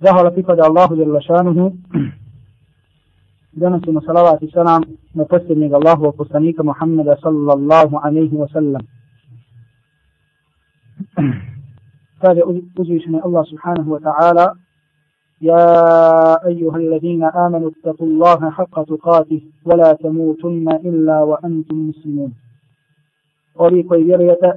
Zahvala 0.00 0.30
pripada 0.30 0.64
Allahu 0.64 0.96
jalla 0.96 1.20
šanuhu. 1.20 1.72
Donosimo 3.52 4.00
salavat 4.00 4.42
i 4.42 4.50
salam 4.50 4.82
na 5.14 5.24
posljednjeg 5.24 5.72
Allahu 5.72 6.12
poslanika 6.16 6.62
Muhammeda 6.62 7.16
sallallahu 7.22 8.00
alaihi 8.02 8.36
wa 8.36 8.48
sallam. 8.48 8.82
Kaže 12.20 12.40
uzvišeni 12.78 13.20
Allah 13.24 13.44
subhanahu 13.50 13.90
wa 13.90 14.00
ta'ala 14.00 14.56
يا 15.40 15.66
أيها 16.46 16.76
الذين 16.76 17.24
آمنوا 17.24 17.70
اتقوا 17.70 18.06
الله 18.06 18.50
حق 18.50 18.82
تقاته 18.82 19.40
ولا 19.64 19.92
تموتن 19.92 20.68
إلا 20.84 21.22
وأنتم 21.22 21.88
مسلمون 21.88 22.32
Ovi 23.54 23.86
koji 23.86 24.04
vjerujete, 24.04 24.52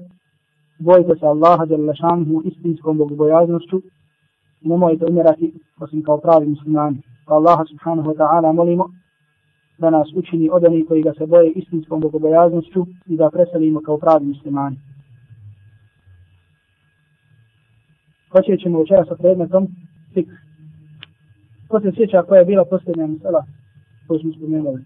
bojite 0.80 1.16
se 1.20 1.25
Allaha 1.25 1.66
jalla 1.70 1.96
šanuhu 1.96 2.41
istinskom 2.46 2.98
bogobojaznošću 2.98 3.82
nemojte 4.64 5.05
umirati 5.05 5.54
osim 5.80 6.04
kao 6.04 6.18
pravi 6.18 6.48
muslimani. 6.48 7.02
Pa 7.26 7.34
Allaha 7.34 7.66
subhanahu 7.66 8.09
wa 8.09 8.17
ta'ala 8.17 8.54
molimo 8.54 8.90
da 9.77 9.90
nas 9.90 10.08
učini 10.16 10.49
od 10.52 10.63
onih 10.63 10.85
koji 10.88 11.04
ga 11.04 11.13
se 11.17 11.26
boje 11.26 11.52
istinskom 11.52 12.02
bogobojaznošću 12.02 12.85
i 13.05 13.18
da 13.18 13.30
preselimo 13.30 13.81
kao 13.81 13.98
pravi 13.98 14.26
muslimani. 14.26 14.77
Počet 18.31 18.59
ćemo 18.59 18.80
večera 18.80 19.05
sa 19.05 19.16
predmetom 19.16 19.68
fik. 20.13 20.30
Ko 21.68 21.80
se 21.80 21.91
sjeća 21.95 22.23
koja 22.23 22.40
je 22.40 22.45
bila 22.45 22.66
posljednja 22.66 23.07
misala 23.07 23.45
koju 24.07 24.20
smo 24.20 24.32
spomenuli? 24.34 24.84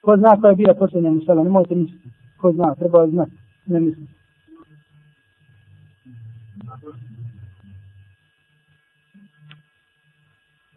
Ko 0.00 0.16
zna 0.16 0.40
koja 0.40 0.50
je 0.50 0.56
bila 0.56 0.74
posljednja 0.74 1.10
misala? 1.10 1.44
Ne 1.44 1.50
možete 1.50 1.74
misliti. 1.74 2.08
Ko 2.40 2.52
zna? 2.52 2.74
Treba 2.74 3.02
je 3.02 3.10
znati. 3.10 3.32
Ne 3.66 3.80
mislim. 3.80 4.19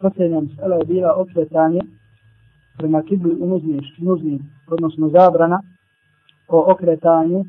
Posljednja 0.04 0.40
misala 0.40 0.76
je 0.76 0.84
bila 0.84 1.14
okretanje 1.16 1.80
prema 2.78 3.02
kibli 3.02 3.36
u 3.40 3.46
nužni, 3.98 4.38
odnosno 4.66 5.08
zabrana 5.08 5.60
o 6.48 6.72
okretanju, 6.72 7.44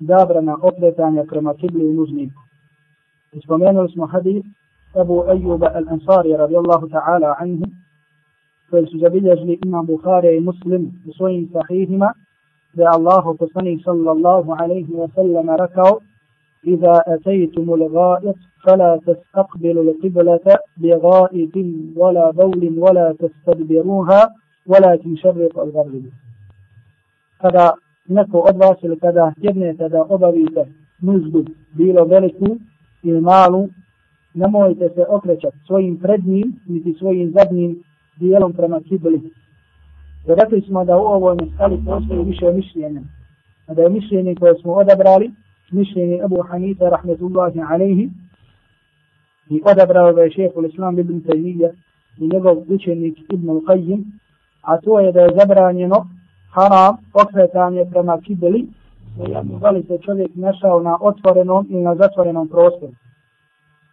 zabrana 0.00 0.56
okretanja 0.62 1.24
prema 1.24 1.54
kibli 1.54 1.84
u 1.86 1.92
nužniku. 1.92 2.40
Spomenuli 3.44 3.88
smo 3.92 4.06
hadis 4.06 4.44
Abu 4.94 5.22
Ayyuba 5.32 5.68
al-Ansari 5.78 6.36
radijallahu 6.36 6.88
ta'ala 6.88 7.34
anhu 7.38 7.66
koji 8.70 8.86
su 8.86 8.98
zabilježili 8.98 9.58
imam 9.64 9.86
Bukhari 9.86 10.36
i 10.36 10.40
Muslim 10.40 10.82
u 11.08 11.12
svojim 11.12 11.48
sahihima 11.52 12.12
da 12.74 12.82
je 12.82 12.88
Allah 12.88 13.24
poslanik 13.38 13.84
sallallahu 13.84 14.54
alaihi 14.58 14.92
wa 14.92 15.08
sallam 15.14 15.56
rekao 15.56 15.98
إذا 16.66 17.02
أتيتم 17.06 17.74
الغائط 17.74 18.36
فلا 18.64 19.00
تستقبلوا 19.06 19.82
القبلة 19.82 20.58
بغائط 20.76 21.56
ولا 21.96 22.30
بول 22.30 22.78
ولا 22.78 23.14
تستدبروها 23.18 24.34
ولكن 24.66 25.16
شرق 25.16 25.58
الغرب 25.58 26.04
kada 27.40 27.72
neko 28.08 28.38
od 28.38 28.56
vas 28.56 28.76
ili 28.82 28.98
kada 28.98 29.32
jednete 29.36 29.88
da 29.88 30.02
obavite 30.08 30.66
nuždu 31.00 31.44
bilo 31.72 32.04
veliku 32.04 32.56
ili 33.02 33.20
malu, 33.20 33.68
nemojte 34.34 34.88
se 34.94 35.04
okrećati 35.08 35.56
svojim 35.66 35.98
prednjim, 35.98 36.60
niti 36.66 36.94
svojim 36.98 37.32
zadnjim 37.32 37.82
dijelom 38.16 38.52
prema 38.52 38.80
kibli. 38.80 39.30
Rekli 40.26 40.60
smo 40.60 40.84
da 40.84 40.96
u 40.96 41.00
ovoj 41.00 41.36
mesali 41.40 41.82
postoji 41.86 42.24
više 42.24 42.52
mišljenja. 42.52 43.00
Da 43.68 43.82
je 43.82 43.88
mišljenje 43.88 44.34
koje 44.34 44.54
smo 44.54 44.72
odabrali, 44.72 45.30
mišljenje 45.72 46.20
Ebu 46.24 46.42
Hanife 46.42 46.90
rahmetullahi 46.90 47.60
alaihi, 47.60 48.10
i 49.50 49.62
odabrao 49.64 50.12
ga 50.12 50.22
je 50.22 50.30
šehol 50.30 50.66
Islam 50.66 50.98
ibn 50.98 51.20
Taymiyyah 51.20 51.72
i 52.18 52.28
njegov 52.28 52.56
učenik 52.68 53.18
Ibn 53.32 53.48
Al-Qayyim 53.48 54.04
a 54.62 54.80
to 54.80 55.00
je 55.00 55.12
da 55.12 55.20
je 55.20 55.34
zabranjeno 55.38 56.06
haram 56.54 56.96
okretanje 57.14 57.84
prema 57.90 58.20
kibeli 58.20 58.66
da 59.60 59.70
li 59.70 59.82
se 59.82 59.98
čovjek 59.98 60.30
našao 60.34 60.80
na 60.80 60.98
otvorenom 61.00 61.66
ili 61.70 61.82
na 61.82 61.94
zatvorenom 61.94 62.48
prostoru. 62.48 62.92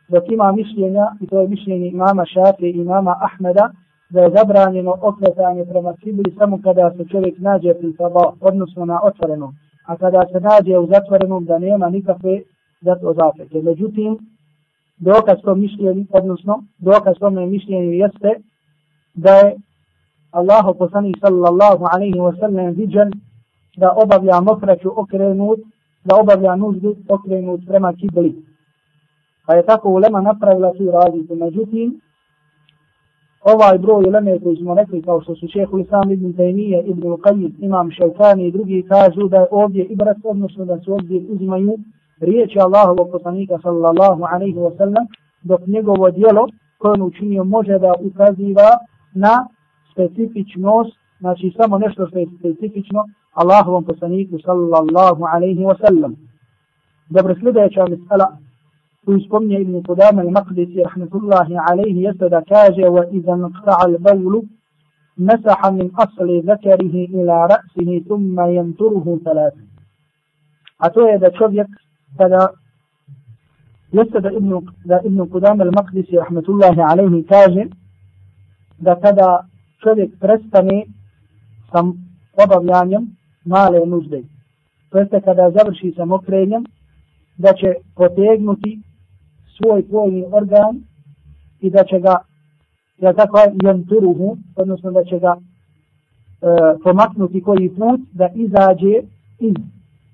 Dok 0.10 0.24
ima 0.32 0.52
mišljenja, 0.52 1.06
i 1.22 1.28
to 1.28 1.42
je 1.42 1.48
mišljenje 1.48 1.88
imama 1.88 2.26
Šafi 2.26 2.66
i 2.66 2.82
imama 2.82 3.16
Ahmeda, 3.22 3.70
da 4.10 4.22
je 4.22 4.32
zabranjeno 4.38 4.96
okretanje 5.02 5.66
prema 5.66 5.94
kibli 5.94 6.36
samo 6.38 6.60
kada 6.64 6.94
se 6.98 7.06
čovjek 7.12 7.40
nađe 7.40 7.74
pri 7.74 7.94
sabah, 7.98 8.26
odnosno 8.42 8.86
na 8.86 9.00
otvorenom. 9.04 9.54
A 9.86 9.98
kada 9.98 10.26
se 10.32 10.40
nađe 10.40 10.78
u 10.78 10.88
zatvorenom 10.88 11.46
da 11.46 11.60
nema 11.60 11.90
nikakve 11.90 12.42
zato 12.82 13.14
zapreke. 13.14 13.62
Međutim, 13.62 14.18
dokaz 14.98 15.38
to 15.44 15.56
mišljenje, 15.56 16.06
odnosno 16.10 16.64
dokaz 16.78 17.16
tome 17.20 17.46
mišljenju 17.46 17.92
jeste 17.92 18.30
da 19.14 19.30
je 19.30 19.56
Allahu 20.32 20.78
poslanik 20.78 21.18
sallallahu 21.22 21.86
alaihi 21.94 22.20
wa 22.20 22.40
sallam 22.40 22.74
viđen 22.74 23.12
da 23.78 23.94
obavlja 24.04 24.42
mokraću 24.42 24.90
okrenut, 25.02 25.60
da 26.04 26.16
obavlja 26.22 26.56
nuždu 26.56 26.96
okrenut 27.10 27.62
prema 27.68 27.94
kibli. 27.94 28.36
Pa 29.46 29.54
je 29.56 29.66
tako 29.66 29.90
ulema 29.90 30.22
napravila 30.22 30.74
tu 30.74 30.92
razliku. 30.92 31.36
Međutim, 31.36 32.02
ovaj 33.54 33.78
broj 33.78 34.04
uleme 34.08 34.40
koji 34.40 34.56
smo 34.58 34.76
rekli 34.76 35.02
kao 35.02 35.22
što 35.22 35.36
su 35.36 35.48
šehu 35.48 35.80
Islam 35.80 36.12
ibn 36.12 36.34
Taymiye, 36.34 36.84
ibn 36.86 37.02
Uqayyid, 37.02 37.54
imam 37.60 37.92
Šaukani 37.92 38.48
i 38.48 38.52
drugi 38.52 38.86
kažu 38.90 39.28
da 39.28 39.38
je 39.38 39.48
ovdje 39.52 39.84
ibrat, 39.84 40.18
odnosno 40.24 40.66
da 40.66 40.80
se 40.80 40.92
ovdje 40.92 41.26
uzimaju 41.30 41.78
riječi 42.20 42.60
Allahovog 42.60 43.08
poslanika 43.12 43.60
sallallahu 43.64 44.24
alaihi 44.34 44.58
wa 44.58 44.78
sallam, 44.78 45.06
dok 45.44 45.68
njegovo 45.68 46.12
dijelo 46.12 46.48
koje 46.78 46.92
on 46.92 47.02
učinio 47.02 47.44
može 47.44 47.80
da 47.80 47.94
ukaziva 48.00 48.70
na 49.14 49.48
specifičnost, 49.92 50.98
znači 51.20 51.54
samo 51.58 51.78
nešto 51.78 52.08
što 52.08 52.20
je 52.20 52.28
specifično 52.40 53.06
Allahovom 53.34 53.84
poslaniku 53.84 54.40
sallallahu 54.46 55.24
alaihi 55.34 55.64
wa 55.64 55.76
sallam. 55.86 56.16
Dobro, 57.10 57.36
sljedeća 57.40 57.86
misala 57.90 58.38
koju 59.06 59.20
spominje 59.26 59.60
Ibn 59.62 59.84
Qudama 59.84 60.24
i 60.24 60.32
Maqdisi 60.32 60.84
rahmetullahi 60.84 61.56
alaihi 61.70 62.04
jeste 62.04 62.30
da 62.30 62.42
kaže 62.42 62.90
wa 62.96 63.04
iza 63.12 63.36
nqta'a 63.36 63.86
al-bawlu 63.86 64.44
masaha 65.18 65.72
min 65.72 65.92
asli 66.04 66.42
zakarihi 66.46 67.04
ila 67.20 67.48
ra'sihi 67.48 68.04
thumma 68.08 68.48
yanturuhu 68.48 69.20
thalatha. 69.24 69.62
A 70.78 70.90
to 70.90 71.08
je 71.08 71.18
da 71.20 71.30
čovjek 71.32 71.68
kada 72.18 72.48
jeste 73.92 74.20
da 74.22 74.32
Ibn, 74.32 74.52
da 74.86 75.00
Ibn 75.06 75.20
Qudama 75.32 75.64
al-Maqdisi 75.64 76.18
rahmetullahi 76.18 76.82
alaihi 76.92 77.24
kaže 77.28 77.64
da 78.80 78.96
kada 78.96 79.48
čovjek 79.84 80.20
prestane 80.20 80.86
sa 81.72 81.80
obavljanjem 82.44 83.04
male 83.46 83.86
nužde. 83.86 84.24
To 84.90 85.00
jeste 85.00 85.22
kada 85.22 85.52
završi 85.52 85.94
sa 85.98 86.06
mokrenjem, 86.06 86.64
da 87.38 87.54
će 87.54 87.74
potegnuti 87.96 88.82
svoj 89.58 89.84
polni 89.92 90.26
organ 90.32 90.84
i 91.62 91.70
da 91.70 91.84
će 91.84 92.00
ga, 92.00 92.16
da 92.98 93.14
tako 93.14 93.38
janturuhu, 93.64 94.38
odnosno 94.56 94.92
da 94.92 95.04
će 95.04 95.20
ga 95.20 95.36
e, 95.36 95.38
pomaknuti 96.84 97.42
koji 97.42 97.70
put 97.70 98.00
da 98.14 98.30
izađe 98.36 99.02
iz 99.40 99.56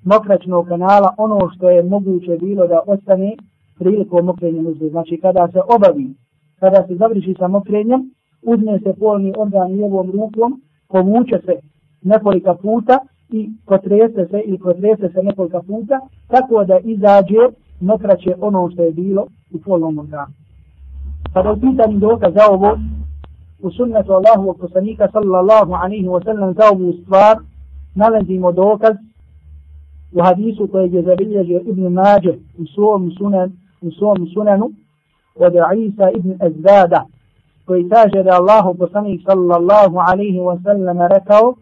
mokračnog 0.03 0.67
kanala 0.67 1.15
ono 1.17 1.49
što 1.55 1.69
je 1.69 1.83
moguće 1.83 2.37
bilo 2.39 2.67
da 2.67 2.79
ostane 2.87 3.35
prilikom 3.79 4.25
mokrenja 4.25 4.61
nužde. 4.61 4.89
Znači 4.89 5.19
kada 5.21 5.47
se 5.51 5.59
obavi, 5.75 6.07
kada 6.59 6.87
se 6.87 6.95
završi 6.95 7.35
sa 7.39 7.47
mokrenjem, 7.47 8.11
uzme 8.41 8.79
se 8.79 8.93
polni 8.99 9.33
organ 9.37 9.71
lijevom 9.71 10.11
rukom, 10.11 10.61
povuče 10.89 11.39
se 11.45 11.55
nekolika 12.01 12.53
puta 12.53 12.99
i 13.29 13.49
potrese 13.65 14.27
se 14.31 14.41
ili 14.45 14.57
potrese 14.57 15.09
se 15.13 15.23
nekolika 15.23 15.61
puta, 15.61 15.99
tako 16.27 16.65
da 16.65 16.79
izađe 16.79 17.43
nekraće 17.81 18.35
ono 18.41 18.69
što 18.71 18.83
je 18.83 18.91
bilo 18.91 19.25
u 19.53 19.57
polnom 19.65 19.99
organu. 19.99 20.33
Kada 21.33 21.51
upitam 21.51 21.99
doka 21.99 22.31
za 22.31 22.41
ovo, 22.51 22.77
u 23.61 23.71
sunnetu 23.71 24.11
Allahu 24.11 24.49
wa 24.49 24.59
kusanika 24.59 25.07
sallallahu 25.11 25.73
anihi 25.73 26.07
wa 26.07 26.23
sallam 26.23 26.53
za 26.53 26.63
ovu 26.71 26.93
stvar, 27.03 27.37
nalazimo 27.95 28.51
dokaz 28.51 28.95
u 30.11 30.21
hadisu 30.23 30.67
koji 30.71 30.91
je 30.91 31.03
zabilježio 31.03 31.61
Ibn 31.65 31.93
Mađer 31.93 32.35
u 32.57 32.65
svom 32.75 33.11
sunen, 33.17 33.51
u 33.81 33.91
svom 33.91 34.27
sunenu 34.33 34.71
od 35.35 35.53
Isa 35.77 36.09
Ibn 36.09 36.31
Ezdada, 36.45 37.05
koji 37.65 37.89
kaže 37.89 38.23
da 38.23 38.31
Allahu 38.31 38.77
poslanik 38.77 39.21
sallallahu 39.25 39.97
alaihi 39.97 40.39
wa 40.39 40.63
sallam 40.63 40.97
rekao, 41.01 41.53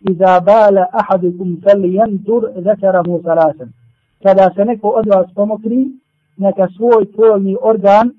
Iza 0.00 0.40
bala 0.40 0.86
ahadikum 0.92 1.60
fel 1.62 1.84
jentur 1.84 2.42
zakarahu 2.56 3.20
salasem 3.24 3.72
kada 4.22 4.50
se 4.54 4.64
neko 4.64 4.88
od 4.88 5.06
vas 5.06 5.26
pomokri, 5.34 5.86
neka 6.36 6.68
svoj 6.76 7.12
polni 7.16 7.56
organ 7.62 8.10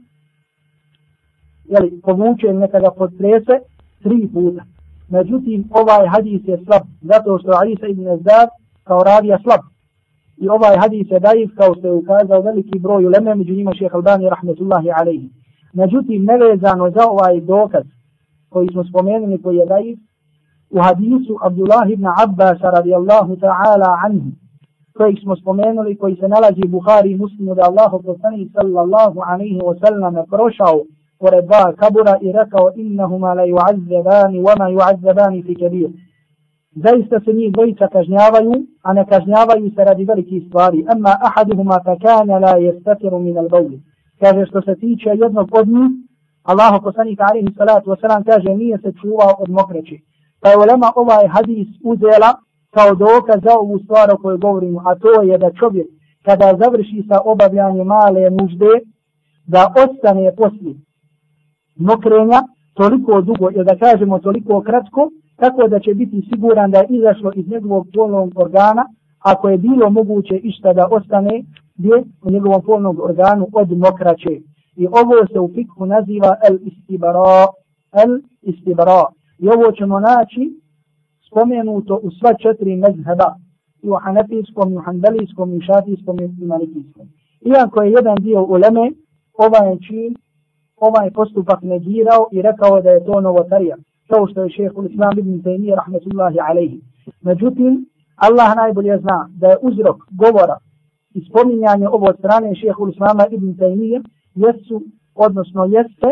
jeli, 1.66 2.02
povuče, 2.02 2.54
neka 2.54 2.80
ga 2.80 2.92
potrese 2.98 3.56
tri 4.04 4.30
puta. 4.34 4.64
Međutim, 5.10 5.70
ovaj 5.72 6.08
hadis 6.08 6.42
je 6.48 6.58
slab, 6.66 6.82
zato 7.02 7.40
što 7.40 7.52
Isa 7.66 7.88
ibn 7.88 8.08
Azdar 8.08 8.48
kao 8.84 9.04
ravija 9.04 9.40
slab. 9.44 9.62
i 10.38 10.50
ovaj 10.50 10.78
hadis 10.78 11.08
je 11.12 11.20
daif 11.20 11.50
kao 11.56 11.76
što 11.76 11.88
je 11.88 11.94
ukazao 11.94 12.42
veliki 12.42 12.80
broj 12.80 13.06
uleme, 13.06 13.36
među 13.36 13.54
njima 13.54 13.72
šeha 13.74 13.96
Albani 13.96 14.30
rahmetullahi 14.30 14.90
alaihi. 15.00 15.30
Međutim, 15.74 16.26
nevezano 16.26 16.90
za 16.90 17.04
ovaj 17.10 17.42
dokaz 17.42 17.86
koji 18.50 18.68
smo 18.68 18.84
spomenuli 18.84 19.42
koji 19.42 19.58
je 19.58 19.66
daif, 19.66 20.00
u 20.70 20.82
hadisu 20.82 21.38
Abdullah 21.42 21.90
ibn 21.90 22.06
Abbas 22.24 22.60
radijallahu 22.62 23.36
ta'ala 23.36 23.90
anhu, 24.06 24.32
koji 25.00 25.16
smo 25.24 25.36
spomenuli, 25.36 25.98
koji 25.98 26.16
se 26.16 26.28
nalazi 26.28 26.62
u 26.66 26.74
Buhari 26.78 27.12
i 27.12 27.20
Muslimu 27.24 27.56
da 27.56 27.64
Allahu 27.70 27.98
poslani 28.08 28.50
sallallahu 28.56 29.20
alaihi 29.32 29.60
wa 29.70 29.76
sallam 29.84 30.14
prošao 30.34 30.78
pored 31.20 31.46
dva 31.46 31.74
kabura 31.82 32.16
i 32.22 32.32
rekao 32.40 32.66
innahuma 32.76 33.34
la 33.34 33.46
yu'azzabani 33.54 34.38
wa 34.46 34.54
ma 34.60 34.68
yu'azzabani 34.76 35.40
fi 35.46 35.54
kabir. 35.62 35.90
Zaista 36.84 37.20
se 37.26 37.32
njih 37.34 37.52
dvojica 37.54 37.88
kažnjavaju, 37.96 38.54
a 38.84 38.94
ne 38.94 39.06
kažnjavaju 39.12 39.72
se 39.76 39.82
radi 39.90 40.04
velikih 40.06 40.44
stvari. 40.48 40.86
Amma 40.94 41.14
ahaduhuma 41.28 41.78
fa 41.86 41.96
kana 42.06 42.36
la 42.46 42.54
yastatiru 42.68 43.20
min 43.20 43.36
al-bawl. 43.44 43.72
Kaže 44.22 44.46
što 44.50 44.62
se 44.62 44.76
tiče 44.76 45.10
jednog 45.24 45.48
od 45.60 45.68
njih, 45.68 45.90
Allahu 46.52 46.84
poslanik 46.84 47.20
alaihi 47.22 47.56
salatu 47.58 47.90
wa 47.92 47.98
sallam 48.02 48.24
kaže 48.24 48.50
nije 48.62 48.78
se 48.78 48.92
čuvao 49.02 49.34
od 49.44 49.50
mokreći. 49.50 49.98
Pa 50.42 50.50
je 50.50 50.58
ulema 50.58 50.88
ovaj 50.96 51.28
hadis 51.28 51.68
uzela 51.84 52.32
kao 52.76 52.96
dokaz 52.96 53.40
za 53.44 53.54
ovu 53.60 53.80
stvar 53.80 54.12
o 54.14 54.18
kojoj 54.22 54.38
govorimo, 54.38 54.80
a 54.86 54.96
to 54.96 55.22
je 55.22 55.38
da 55.38 55.54
čovjek 55.60 55.88
kada 56.26 56.58
završi 56.62 57.04
sa 57.08 57.18
obavljanjem 57.26 57.88
male 57.88 58.30
nužde, 58.30 58.74
da 59.48 59.74
ostane 59.84 60.36
poslije 60.36 60.76
mokrenja 61.76 62.42
toliko 62.74 63.22
dugo, 63.22 63.52
ili 63.52 63.66
da 63.66 63.76
kažemo 63.76 64.20
toliko 64.20 64.62
kratko, 64.62 65.10
tako 65.36 65.68
da 65.68 65.80
će 65.80 65.94
biti 65.94 66.28
siguran 66.30 66.72
da 66.72 66.78
je 66.78 66.88
izašlo 66.90 67.32
iz 67.36 67.48
njegovog 67.48 67.88
polnog 67.94 68.34
organa, 68.36 68.86
ako 69.20 69.50
je 69.50 69.58
bilo 69.58 69.90
moguće 69.90 70.36
išta 70.36 70.74
da 70.74 70.88
ostane 70.92 71.44
gdje 71.78 72.04
u 72.24 72.32
njegovom 72.32 72.62
polnom 72.66 73.00
organu 73.02 73.48
od 73.54 73.78
mokraće. 73.78 74.36
I 74.76 74.88
ovo 74.88 75.28
se 75.34 75.40
u 75.40 75.50
fikhu 75.56 75.86
naziva 75.86 76.36
el 76.50 76.58
istibara, 76.62 77.46
el 78.04 78.20
istibara. 78.42 79.04
I 79.40 79.48
ovo 79.50 79.72
ćemo 79.72 80.00
naći 80.00 80.59
spomenuto 81.30 82.00
u 82.04 82.12
sva 82.12 82.34
četiri 82.34 82.76
mezheba, 82.76 83.36
i 83.84 83.90
u 83.90 83.96
hanefijskom, 84.04 84.74
i 84.74 84.78
u 84.78 84.82
hanbelijskom, 84.82 85.54
i 85.54 85.58
u 85.58 85.62
šafijskom, 85.62 86.20
i 86.20 86.44
u 86.44 86.48
malikijskom. 86.48 87.08
Iako 87.42 87.82
je 87.82 87.92
jedan 87.92 88.16
dio 88.16 88.44
uleme, 88.44 88.92
ovaj 89.34 89.78
čin 89.88 90.16
ovaj 90.78 91.12
postupak 91.12 91.62
negirao 91.62 92.28
i 92.32 92.42
rekao 92.42 92.82
da 92.82 92.90
je 92.90 93.06
to 93.06 93.22
novotarija, 93.22 93.76
kao 94.10 94.28
što 94.28 94.44
je 94.44 94.50
šehhul 94.50 94.86
Islam 94.86 95.20
ibn 95.20 95.44
Taymiyyah 95.44 95.76
rahmetullahi 95.76 96.38
alaihi. 96.50 96.82
Međutim, 97.22 97.86
Allah 98.16 98.56
najbolje 98.56 98.98
zna 98.98 99.30
da 99.42 99.48
je 99.48 99.58
uzrok 99.62 99.98
govora 100.12 100.58
i 101.14 101.22
spominjanje 101.30 101.88
ovo 101.88 102.14
strane 102.20 102.56
šehehu 102.56 102.90
Islama 102.90 103.24
ibn 103.32 103.48
Taymiyyah 103.58 104.04
jesu, 104.36 104.82
odnosno 105.16 105.66
jeste, 105.66 106.10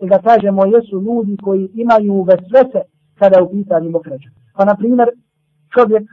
da 0.00 0.18
kažemo 0.18 0.64
jesu 0.64 1.00
ljudi 1.00 1.36
koji 1.36 1.68
imaju 1.74 2.22
vesvese 2.22 2.82
kada 3.18 3.36
je 3.36 3.42
u 3.42 3.50
pitanju 3.50 3.90
mokrađa. 3.90 4.30
Pa 4.56 4.64
na 4.64 4.74
primjer, 4.74 5.08
čovjek 5.74 6.04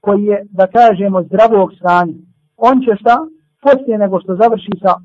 koji 0.00 0.24
je, 0.24 0.46
da 0.50 0.66
kažemo, 0.66 1.22
zdravog 1.22 1.72
stanja, 1.78 2.14
on 2.56 2.80
će 2.80 2.96
šta, 3.00 3.16
poslije 3.62 3.98
nego 3.98 4.20
što 4.20 4.36
završi 4.36 4.72
sa 4.82 4.92
e, 4.94 5.00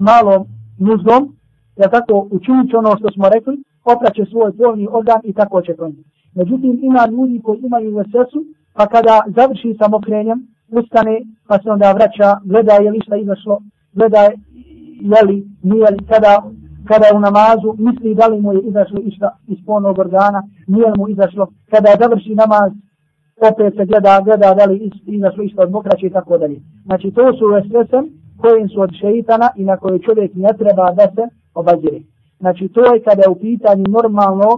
malom 0.00 0.46
nuzdom, 0.78 1.36
ja 1.76 1.88
tako 1.88 2.28
učinit 2.30 2.74
ono 2.74 2.96
što 2.98 3.08
smo 3.14 3.28
rekli, 3.28 3.56
opraće 3.84 4.24
svoj 4.30 4.56
polni 4.58 4.86
organ 4.90 5.20
i 5.24 5.32
tako 5.32 5.62
će 5.62 5.72
to. 5.76 5.90
Međutim, 6.34 6.80
ima 6.82 7.06
ljudi 7.10 7.40
koji 7.44 7.58
imaju 7.58 7.96
vesesu, 7.96 8.40
pa 8.76 8.86
kada 8.86 9.22
završi 9.36 9.76
sa 9.80 9.88
mokrenjem, 9.88 10.38
ustane, 10.68 11.20
pa 11.48 11.58
se 11.58 11.70
onda 11.70 11.92
vraća, 11.92 12.28
gleda 12.44 12.72
je 12.72 12.90
li 12.90 13.00
šta 13.06 13.16
izašlo, 13.16 13.58
gleda 13.92 14.20
je 15.12 15.20
li, 15.26 15.46
nije 15.62 15.90
li, 15.90 15.98
kada, 16.08 16.42
kada 16.90 17.06
u 17.16 17.20
namazu, 17.20 17.68
misli 17.78 18.14
da 18.14 18.26
li 18.26 18.40
mu 18.40 18.52
je 18.52 18.60
izašlo 18.60 19.00
išta 19.04 19.28
iz 19.46 19.58
polnog 19.66 19.98
organa, 19.98 20.42
nije 20.66 20.90
mu 20.96 21.08
izašlo, 21.08 21.48
kada 21.70 21.90
završi 22.02 22.34
namaz, 22.34 22.70
opet 23.50 23.74
se 23.76 23.84
gleda, 23.84 24.20
gleda 24.24 24.54
da 24.54 24.64
li 24.64 24.90
izašlo 25.06 25.42
isto 25.42 25.62
od 25.62 25.70
mokraće 25.70 26.06
i 26.06 26.10
tako 26.10 26.38
dalje. 26.38 26.60
Znači, 26.84 27.10
to 27.10 27.32
su 27.38 27.46
vesesem, 27.46 28.04
kojim 28.42 28.68
su 28.68 28.80
od 28.80 28.90
šeitana 29.00 29.48
i 29.56 29.64
na 29.64 29.76
koje 29.76 29.98
čovjek 29.98 30.30
ne 30.34 30.50
treba 30.58 30.92
da 30.92 31.06
se 31.14 31.24
obazire. 31.54 32.00
Znači 32.40 32.68
to 32.68 32.94
je 32.94 33.02
kada 33.02 33.22
je 33.22 33.28
u 33.28 33.40
pitanju 33.40 33.84
normalno 33.88 34.50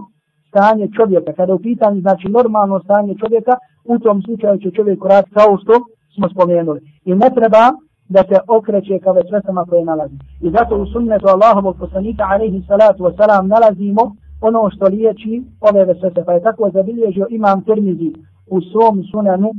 stanje 0.49 0.87
čovjeka. 0.97 1.33
Kada 1.33 1.51
je 1.51 1.55
u 1.55 1.65
pitanju 1.69 2.01
znači 2.01 2.27
normalno 2.29 2.79
stanje 2.79 3.15
čovjeka, 3.21 3.53
u 3.85 3.99
tom 3.99 4.21
slučaju 4.21 4.59
će 4.59 4.71
čovjek 4.71 5.05
raditi 5.05 5.33
kao 5.33 5.57
što 5.61 5.73
smo 6.15 6.29
spomenuli. 6.29 6.79
I 7.05 7.15
ne 7.15 7.29
treba 7.37 7.63
da 8.08 8.22
se 8.28 8.36
okreće 8.48 8.98
ka 8.98 9.10
vesvesama 9.10 9.64
koje 9.64 9.84
nalazi. 9.84 10.16
I 10.40 10.50
zato 10.50 10.76
u 10.76 10.86
sunnetu 10.86 11.26
Allahovog 11.28 11.76
poslanika 11.78 12.24
alaihi 12.32 12.64
salatu 12.68 13.04
wasalam 13.04 13.46
nalazimo 13.46 14.16
ono 14.40 14.70
što 14.70 14.86
liječi 14.86 15.42
ove 15.60 15.84
vesvese. 15.84 16.24
Pa 16.26 16.32
je 16.32 16.42
tako 16.42 16.70
zabilježio 16.70 17.26
imam 17.30 17.64
Tirmizi 17.64 18.12
u 18.46 18.60
svom 18.60 19.04
sunanu 19.10 19.50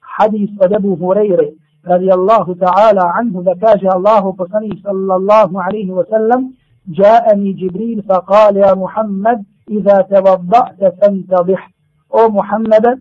hadis 0.00 0.50
od 0.64 0.72
Ebu 0.72 0.96
Hureyre 0.96 1.48
رضي 1.94 2.10
الله 2.14 2.54
تعالى 2.54 3.00
عنه 3.16 3.44
ذكاج 3.46 3.86
الله 3.96 4.32
فصني 4.32 4.70
صلى 4.84 5.16
الله 5.16 5.62
عليه 5.62 5.90
وسلم 5.90 6.52
جاءني 6.88 7.52
جبريل 7.52 8.02
فقال 8.02 8.56
يا 8.56 8.74
محمد 8.74 9.44
إذا 9.70 9.96
توضأت 10.00 10.80
فانتضح 11.00 11.70
أو 12.14 12.28
محمد 12.28 13.00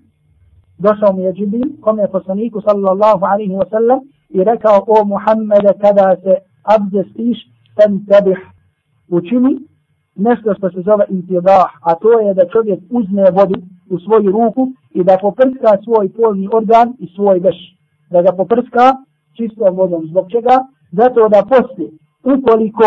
دوشهم 0.80 1.20
يا 1.20 1.32
جبريل 1.32 1.76
قم 1.82 2.00
يا 2.00 2.08
فصنيك 2.08 2.58
صلى 2.58 2.92
i 4.31 4.45
rekao 4.45 4.85
o 4.87 5.05
Muhammede 5.05 5.73
kada 5.81 6.17
se 6.23 6.35
abdestiš 6.63 7.39
ten 7.77 8.07
tebih 8.07 8.39
učini 9.09 9.59
nešto 10.17 10.55
što 10.55 10.71
se 10.71 10.81
zove 10.81 11.05
intidah 11.09 11.71
a 11.83 11.95
to 11.95 12.21
je 12.21 12.35
da 12.35 12.49
čovjek 12.53 12.81
uzme 12.91 13.31
vodu 13.31 13.61
u 13.91 13.99
svoju 13.99 14.31
ruku 14.33 14.73
i 14.91 15.05
da 15.05 15.19
poprska 15.21 15.71
svoj 15.85 16.09
polni 16.13 16.49
organ 16.53 16.95
i 16.99 17.07
svoj 17.15 17.39
veš. 17.39 17.57
Da 18.11 18.23
ga 18.23 18.33
poprska 18.33 18.85
čistom 19.37 19.77
vodom. 19.77 20.07
Zbog 20.07 20.31
čega? 20.31 20.57
zato 20.93 21.29
da 21.29 21.43
poslije 21.53 21.91
ukoliko 22.25 22.87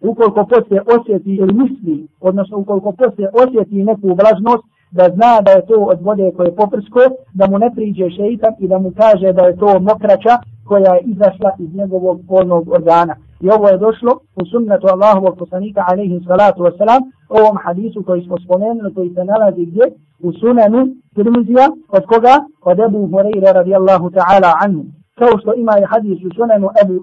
ukoliko 0.00 0.46
poslije 0.46 0.82
osjeti 0.96 1.34
ili 1.34 1.54
misli 1.54 2.08
odnosno 2.20 2.58
ukoliko 2.58 2.92
poslije 2.92 3.28
osjeti 3.42 3.84
neku 3.84 4.08
vlažnost 4.08 4.64
da 4.96 5.04
zna 5.14 5.40
da 5.46 5.50
je 5.50 5.66
to 5.66 5.76
od 5.92 5.98
vode 6.02 6.32
koje 6.36 6.46
je 6.46 6.56
poprsko, 6.56 7.00
da 7.38 7.44
mu 7.50 7.58
ne 7.58 7.70
priđe 7.74 8.10
šeitan 8.16 8.52
i 8.58 8.68
da 8.68 8.78
mu 8.78 8.92
kaže 9.00 9.32
da 9.32 9.42
je 9.46 9.56
to 9.56 9.80
mokraća 9.80 10.34
koja 10.68 10.94
je 10.94 11.00
izašla 11.04 11.50
iz 11.58 11.74
njegovog 11.74 12.20
polnog 12.28 12.68
organa. 12.68 13.14
I 13.40 13.50
ovo 13.50 13.68
je 13.68 13.78
došlo 13.78 14.12
u 14.36 14.42
sunnetu 14.50 14.86
Allahovog 14.86 15.34
poslanika 15.38 15.84
alaihi 15.90 16.24
salatu 16.26 16.60
wasalam, 16.62 17.02
ovom 17.28 17.56
hadisu 17.64 18.02
koji 18.06 18.24
smo 18.24 18.36
spomenuli, 18.44 18.94
koji 18.94 19.10
se 19.14 19.24
nalazi 19.24 19.66
gdje? 19.66 19.84
U 20.26 20.32
sunanu 20.32 20.80
Tirmizija, 21.14 21.66
od 21.88 22.04
koga? 22.06 22.34
Od 22.62 22.80
Ebu 22.80 23.08
Hureyre 23.12 23.52
radijallahu 23.52 24.10
ta'ala 24.10 24.50
anhu. 24.64 24.84
Kao 25.18 25.38
što 25.40 25.54
ima 25.54 25.72
i 25.78 25.84
hadis 25.90 26.18
u 26.24 26.30
sunanu 26.36 26.68
Ebu, 26.82 26.96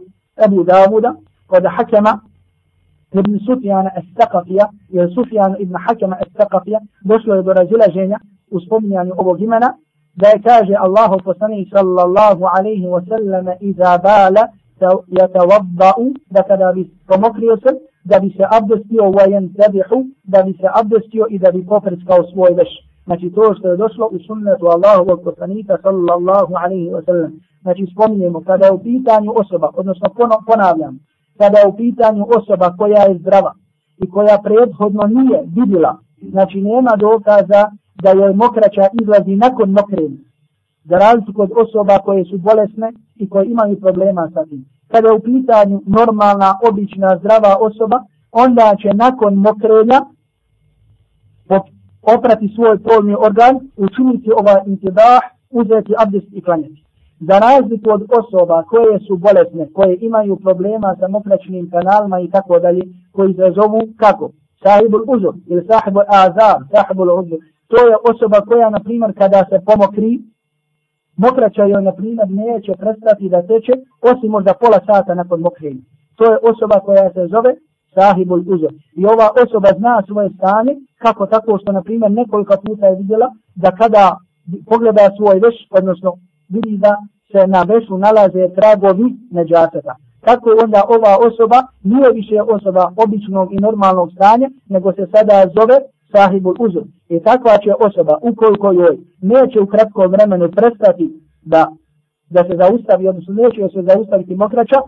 Ebu 0.45 0.63
Davuda, 0.63 1.11
od 1.49 1.63
Hakema 1.75 2.19
ibn 3.19 3.39
Sufjana 3.45 3.89
Estaqafija, 4.01 4.65
ili 4.89 5.13
Sufjana 5.13 5.55
ibn 5.57 5.75
Hakema 5.87 6.17
Estaqafija, 6.25 6.79
došlo 7.05 7.35
je 7.35 7.43
do 7.43 7.53
razilaženja 7.53 8.17
u 8.51 8.59
spominjanju 8.59 9.13
ovog 9.17 9.41
imena, 9.41 9.73
da 10.15 10.27
je 10.27 10.41
kaže 10.41 10.75
Allahu 10.85 11.17
poslanik 11.23 11.67
sallallahu 11.75 12.43
alaihi 12.57 12.87
wa 12.87 13.01
sallam 13.09 13.45
iza 13.59 13.97
bala 14.03 14.43
yatawadda'u 15.19 16.13
da 16.29 16.43
kada 16.43 16.71
bi 16.75 16.89
pomokrio 17.07 17.57
se 17.57 17.71
da 18.03 18.19
bi 18.19 18.29
se 18.37 18.43
abdestio 18.57 19.03
wa 19.03 19.25
yantabihu 19.33 19.97
da 20.23 20.43
bi 20.43 20.53
se 20.53 20.67
abdestio 20.73 21.25
i 21.29 21.39
da 21.39 21.51
bi 21.51 21.65
poprskao 21.65 22.23
svoj 22.33 22.51
veš. 22.57 22.71
Znači 23.05 23.31
to 23.35 23.55
što 23.57 23.67
je 23.67 23.77
došlo 23.77 24.09
u 24.11 24.19
sunnetu 24.27 24.65
Allahovog 24.65 25.23
poslanika 25.23 25.77
sallallahu 25.83 26.53
alaihi 26.63 26.89
wa 26.89 27.05
sallam. 27.05 27.31
Znači 27.61 27.87
spominjemo 27.93 28.41
kada 28.41 28.65
je 28.65 28.71
u 28.71 28.83
pitanju 28.83 29.31
osoba 29.35 29.69
odnosno 29.73 30.07
ponavljam 30.47 30.99
kada 31.41 31.57
je 31.59 31.67
u 31.67 31.77
pitanju 31.77 32.23
osoba 32.37 32.67
koja 32.77 33.01
je 33.07 33.17
zdrava 33.19 33.53
i 34.03 34.09
koja 34.09 34.37
prethodno 34.45 35.03
nije 35.07 35.39
vidjela 35.57 35.93
znači 36.33 36.61
nema 36.61 36.93
dokaza 37.07 37.61
da 38.03 38.09
je 38.09 38.33
mokraća 38.33 38.85
izlazi 39.01 39.35
nakon 39.35 39.71
mokrenja 39.71 40.21
za 40.89 40.95
razliku 40.97 41.33
kod 41.33 41.51
osoba 41.63 41.95
koje 42.05 42.25
su 42.25 42.37
bolesne 42.37 42.87
i 43.15 43.29
koje 43.29 43.45
imaju 43.45 43.79
problema 43.79 44.29
sa 44.33 44.45
tim. 44.45 44.65
Kada 44.87 45.07
je 45.07 45.13
u 45.13 45.19
pitanju 45.19 45.81
normalna, 45.85 46.49
obična, 46.69 47.17
zdrava 47.19 47.51
osoba, 47.59 47.97
onda 48.31 48.75
će 48.81 48.89
nakon 48.93 49.33
mokrenja 49.35 49.99
oprati 52.15 52.53
svoj 52.55 52.79
polni 52.83 53.15
organ, 53.27 53.55
učiniti 53.77 54.29
ovaj 54.39 54.61
intidah, 54.65 55.21
uzeti 55.49 55.93
abdest 55.97 56.27
i 56.31 56.41
klanjati. 56.41 56.80
Za 57.27 57.35
razliku 57.47 57.87
od 57.97 58.03
osoba 58.19 58.63
koje 58.63 58.99
su 59.07 59.13
bolesne, 59.25 59.63
koje 59.73 59.97
imaju 60.01 60.35
problema 60.35 60.95
sa 60.99 61.07
mokračnim 61.07 61.69
kanalima 61.73 62.19
i 62.19 62.29
tako 62.35 62.59
dalje, 62.59 62.81
koji 63.11 63.33
se 63.33 63.53
zovu 63.57 63.81
kako? 63.97 64.25
Sahibul 64.63 65.03
uzor 65.15 65.35
ili 65.51 65.67
sahibul 65.69 66.07
azar, 66.21 66.57
sahibul 66.73 67.09
uzor. 67.21 67.39
To 67.71 67.77
je 67.89 67.95
osoba 68.11 68.39
koja, 68.49 68.69
na 68.69 68.79
primjer, 68.79 69.11
kada 69.17 69.39
se 69.49 69.57
pomokri, 69.67 70.11
mokraća 71.17 71.63
joj, 71.65 71.83
na 71.89 71.93
primjer, 71.99 72.27
neće 72.29 72.71
prestati 72.81 73.29
da 73.29 73.47
teče, 73.49 73.73
osim 74.11 74.29
možda 74.31 74.53
pola 74.61 74.79
sata 74.89 75.15
nakon 75.15 75.39
mokrenja. 75.39 75.83
To 76.17 76.23
je 76.31 76.37
osoba 76.51 76.77
koja 76.85 77.13
se 77.13 77.27
zove 77.33 77.51
sahibul 77.95 78.41
uzor. 78.53 78.73
I 78.99 79.05
ova 79.13 79.27
osoba 79.43 79.69
zna 79.79 80.03
svoje 80.07 80.29
stanje, 80.37 80.73
kako 81.03 81.25
tako 81.25 81.57
što, 81.61 81.71
na 81.71 81.81
primjer, 81.81 82.11
nekoliko 82.11 82.53
puta 82.65 82.85
je 82.87 82.95
vidjela 82.95 83.27
da 83.55 83.69
kada 83.71 84.05
pogleda 84.69 85.05
svoj 85.17 85.39
veš, 85.43 85.55
odnosno 85.79 86.09
vidi 86.53 86.77
da 86.77 86.93
se 87.31 87.47
na 87.47 87.61
vesu 87.63 87.97
nalaze 87.97 88.43
tragovi 88.57 89.07
neđaseta. 89.31 89.93
Kako 90.27 90.49
onda 90.63 90.81
ova 90.95 91.13
osoba 91.27 91.59
nije 91.83 92.09
više 92.19 92.37
osoba 92.55 92.83
običnog 93.03 93.53
i 93.53 93.61
normalnog 93.67 94.09
stanja, 94.15 94.49
nego 94.69 94.93
se 94.93 95.07
sada 95.13 95.35
zove 95.57 95.77
sahibul 96.13 96.55
uzor. 96.59 96.83
I 97.09 97.19
takva 97.19 97.57
će 97.63 97.71
osoba, 97.87 98.13
ukoliko 98.21 98.71
joj 98.71 98.97
neće 99.21 99.59
u 99.59 99.67
kratkom 99.67 100.11
vremenu 100.11 100.51
prestati 100.51 101.05
da, 101.41 101.61
da 102.29 102.41
se 102.43 102.53
zaustavi, 102.61 103.07
odnosno 103.07 103.33
neće 103.33 103.61
se 103.73 103.81
zaustaviti 103.89 104.35
mokraća, 104.35 104.79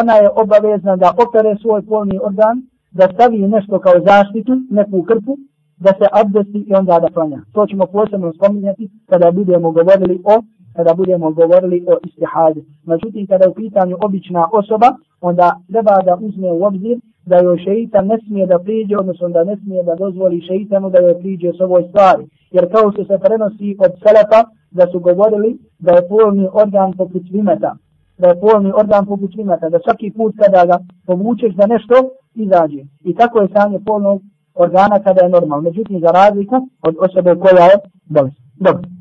ona 0.00 0.14
je 0.14 0.28
obavezna 0.42 0.96
da 0.96 1.14
opere 1.24 1.56
svoj 1.62 1.82
polni 1.86 2.18
organ, 2.28 2.56
da 2.90 3.08
stavi 3.14 3.38
nešto 3.38 3.78
kao 3.78 3.94
zaštitu, 4.06 4.52
neku 4.70 5.02
krpu, 5.02 5.36
da 5.76 5.90
se 5.98 6.06
abdesti 6.20 6.60
i 6.68 6.74
onda 6.74 7.00
da 7.00 7.08
klanja. 7.14 7.40
To 7.52 7.66
ćemo 7.66 7.86
posebno 7.86 8.32
spominjati 8.32 8.90
kada 9.06 9.30
budemo 9.30 9.70
govorili 9.70 10.20
o 10.24 10.42
kada 10.76 10.94
budemo 10.94 11.30
govorili 11.30 11.84
o 11.86 11.94
istihadi. 12.06 12.64
Međutim, 12.84 13.26
kada 13.26 13.44
je 13.44 13.50
u 13.50 13.54
pitanju 13.54 13.96
obična 14.06 14.48
osoba, 14.52 14.88
onda 15.20 15.56
treba 15.70 16.02
da 16.06 16.18
uzme 16.20 16.52
u 16.52 16.64
obzir 16.64 16.98
da 17.26 17.36
joj 17.38 17.58
šeitan 17.58 18.06
ne 18.06 18.18
smije 18.26 18.46
da 18.46 18.58
priđe, 18.58 18.96
odnosno 18.96 19.28
da 19.28 19.44
ne 19.44 19.56
smije 19.56 19.82
da 19.82 19.94
dozvoli 19.94 20.40
šeitanu 20.40 20.90
da 20.90 20.98
joj 20.98 21.18
priđe 21.18 21.52
s 21.58 21.60
ovoj 21.60 21.82
stvari. 21.88 22.24
Jer 22.50 22.72
kao 22.72 22.92
što 22.92 23.04
se 23.04 23.18
prenosi 23.24 23.76
od 23.84 23.92
selepa, 24.02 24.40
da 24.70 24.86
su 24.92 24.98
govorili 25.00 25.58
da 25.78 25.92
je 25.92 26.08
polni 26.08 26.48
organ 26.52 26.92
poput 26.92 27.22
vimeta, 27.30 27.76
da 28.18 28.28
je 28.28 28.40
polni 28.40 28.72
organ 28.80 29.06
poput 29.06 29.30
vimeta, 29.36 29.68
da 29.68 29.78
svaki 29.84 30.10
put 30.16 30.34
kada 30.42 30.66
ga 30.66 30.78
povučeš 31.06 31.54
da 31.54 31.66
nešto 31.66 31.94
izađe. 32.34 32.82
I 33.04 33.14
tako 33.14 33.38
je 33.40 33.48
stanje 33.48 33.78
polnog 33.86 34.22
organa 34.54 34.98
kada 35.04 35.20
je 35.22 35.28
normal. 35.28 35.60
Međutim, 35.60 36.00
za 36.00 36.10
razliku 36.10 36.56
od 36.82 36.94
osobe 36.98 37.34
koja 37.34 37.64
je 37.64 37.76
bolest. 38.06 38.36
Dobro. 38.56 38.93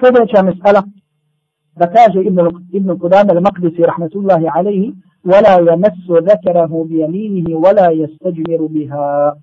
Sljedeća 0.00 0.42
mesela, 0.42 0.82
da 1.76 1.86
kaže 1.90 2.22
Ibn, 2.22 2.40
Ibn 2.72 2.90
Qudam 2.90 3.26
al-Maqdisi, 3.30 3.86
rahmatullahi 3.86 4.46
alaihi, 4.54 4.94
ولا 5.24 5.54
يمس 5.58 6.10
ذكره 6.10 6.84
بيمينه 6.90 7.56
ولا 7.56 7.90
يستجمر 7.90 8.66
بها 8.66 9.34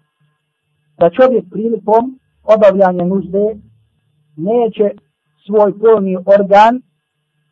da 1.00 1.10
čovjek 1.10 1.46
prilikom 1.52 2.20
obavljanja 2.44 3.06
nužde 3.06 3.56
neće 4.38 4.92
svoj 5.46 5.80
polni 5.80 6.18
organ 6.18 6.82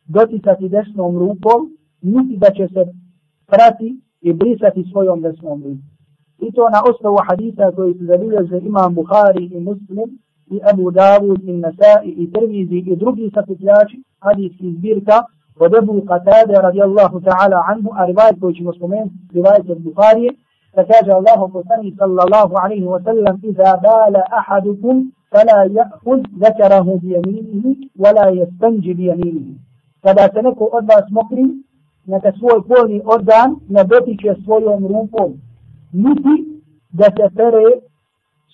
doticati 0.05 0.69
desnom 0.69 1.17
rukom, 1.17 1.77
niti 2.01 2.37
da 2.37 2.49
će 2.57 2.67
se 2.67 2.83
prati 3.47 4.01
i 4.21 4.33
brisati 4.33 4.89
svojom 4.91 5.21
desnom 5.21 5.63
rukom. 5.63 5.81
I 6.39 6.51
to 6.51 6.69
na 6.69 6.81
osnovu 6.91 7.17
hadisa 7.27 7.71
koji 7.75 7.93
su 7.93 8.05
zabilježe 8.05 8.57
imam 8.57 8.95
Bukhari 8.95 9.45
i 9.45 9.59
Muslim 9.59 10.09
i 10.50 10.60
Abu 10.70 10.90
Dawud 10.90 11.40
i 11.44 11.52
Nasai 11.52 12.08
i 12.22 12.32
Tirmizi 12.32 12.78
i 12.78 12.96
drugi 12.96 13.30
sakupljači 13.34 14.02
hadijskih 14.20 14.74
zbirka 14.78 15.22
od 15.60 15.74
Ebu 15.74 15.92
Qatade 16.10 16.54
radijallahu 16.62 17.20
ta'ala 17.20 17.58
anhu, 17.70 17.90
a 17.98 18.04
rivajet 18.06 18.40
koji 18.40 18.54
ćemo 18.54 18.72
spomenuti, 18.72 19.14
rivajet 19.34 19.70
od 19.70 19.80
Bukharije, 19.80 20.30
da 20.76 20.84
kaže 20.84 21.10
Allahu 21.12 21.52
poslani 21.52 21.94
sallallahu 21.98 22.54
alaihi 22.62 22.84
wa 22.84 23.04
sallam, 23.04 23.40
iza 23.42 23.80
bala 23.82 24.22
ahadukum, 24.38 25.12
fala 25.30 25.66
ja'hud 25.78 26.22
zakarahu 26.42 26.98
bi 27.00 27.08
jaminihi, 27.08 27.90
wala 27.98 28.24
jestanji 28.38 28.94
bi 28.94 29.04
jaminihi. 29.04 29.54
Kada 30.02 30.28
se 30.32 30.42
neko 30.42 30.64
od 30.72 30.84
vas 30.88 31.06
mokri, 31.10 31.46
neka 32.06 32.32
svoj 32.38 32.58
polni 32.68 33.02
organ 33.04 33.56
ne 33.68 33.84
dotiče 33.84 34.34
svojom 34.44 34.86
rukom, 34.86 35.30
niti 35.92 36.34
da 36.92 37.04
se 37.04 37.34
pere 37.36 37.64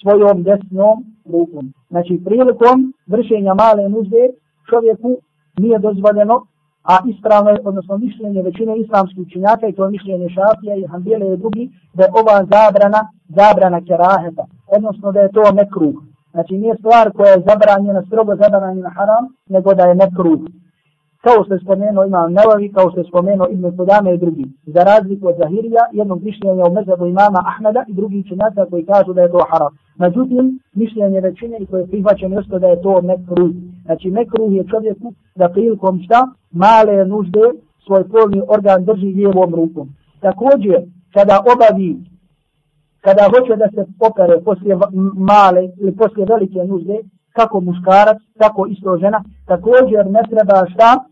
svojom 0.05 0.43
desnom 0.43 0.97
rukom. 1.33 1.73
Znači 1.91 2.21
prilikom 2.25 2.79
vršenja 3.07 3.55
male 3.55 3.89
nužde 3.89 4.23
čovjeku 4.71 5.11
nije 5.59 5.79
dozvoljeno 5.79 6.37
a 6.85 6.95
ispravno 7.13 7.51
je, 7.51 7.59
odnosno 7.65 7.99
mišljenje 7.99 8.43
većine 8.43 8.79
islamskih 8.79 9.19
učinjaka 9.27 9.67
i 9.69 9.73
to 9.73 9.91
mišljenje 9.91 10.29
šafija 10.29 10.75
i 10.77 10.87
hanbijele 10.87 11.35
i 11.35 11.37
drugi, 11.37 11.71
da 11.95 12.03
je 12.05 12.11
ova 12.21 12.37
zabrana, 12.55 13.01
zabrana 13.39 13.81
keraheta, 13.89 14.45
odnosno 14.77 15.13
da 15.13 15.21
je 15.21 15.33
to 15.33 15.45
nekruh. 15.53 15.95
Znači 16.33 16.55
nije 16.55 16.75
stvar 16.81 17.13
koja 17.17 17.31
je 17.31 17.45
zabranjena, 17.49 18.03
strogo 18.07 18.33
zabranjena 18.43 18.91
haram, 18.97 19.25
nego 19.49 19.75
da 19.75 19.85
je 19.85 19.95
nekruh 19.95 20.41
kao 21.25 21.45
što 21.45 21.55
je 21.55 21.61
spomenuo 21.65 22.05
imam 22.05 22.33
Nevavi, 22.33 22.73
kao 22.73 22.91
što 22.91 23.01
je 23.01 23.11
spomenuo 23.11 23.47
Ibn 23.51 23.77
Kudame 23.77 24.15
i 24.15 24.19
drugi. 24.19 24.47
Za 24.67 24.83
razliku 24.91 25.29
od 25.29 25.37
Zahirija, 25.39 25.83
jednog 25.93 26.23
mišljenja 26.23 26.65
u 26.67 26.75
mezabu 26.75 27.07
imama 27.07 27.41
Ahmeda 27.51 27.85
i 27.89 27.93
drugi 27.95 28.29
činjaka 28.29 28.67
koji 28.71 28.87
kažu 28.87 29.13
da 29.13 29.23
je 29.23 29.33
to 29.35 29.43
haram. 29.51 29.73
Međutim, 29.99 30.45
mišljenje 30.75 31.21
većine 31.21 31.57
i 31.61 31.67
koje 31.67 31.81
je 31.81 31.87
prihvaćeno 31.87 32.41
isto 32.41 32.59
da 32.59 32.67
je 32.67 32.83
to 32.83 33.03
mekruh. 33.03 33.51
Znači 33.85 34.11
mekruh 34.11 34.49
je 34.57 34.71
čovjeku 34.73 35.13
da 35.35 35.49
prilikom 35.49 36.03
šta 36.05 36.21
male 36.51 37.07
nužde 37.07 37.47
svoj 37.87 38.09
polni 38.09 38.43
organ 38.49 38.85
drži 38.85 39.07
lijevom 39.07 39.55
rukom. 39.55 39.89
Također, 40.21 40.79
kada 41.15 41.37
obavi, 41.53 41.97
kada 43.01 43.25
hoće 43.33 43.57
da 43.57 43.69
se 43.75 43.83
opere 44.09 44.41
poslije 44.45 44.77
male 45.31 45.63
ili 45.81 45.97
poslije 45.97 46.27
velike 46.27 46.59
nužde, 46.65 46.97
kako 47.33 47.61
muškarac, 47.61 48.19
tako 48.39 48.67
isto 48.67 48.99
žena, 48.99 49.25
također 49.47 50.03
ne 50.07 50.23
treba 50.31 50.67
šta, 50.75 51.05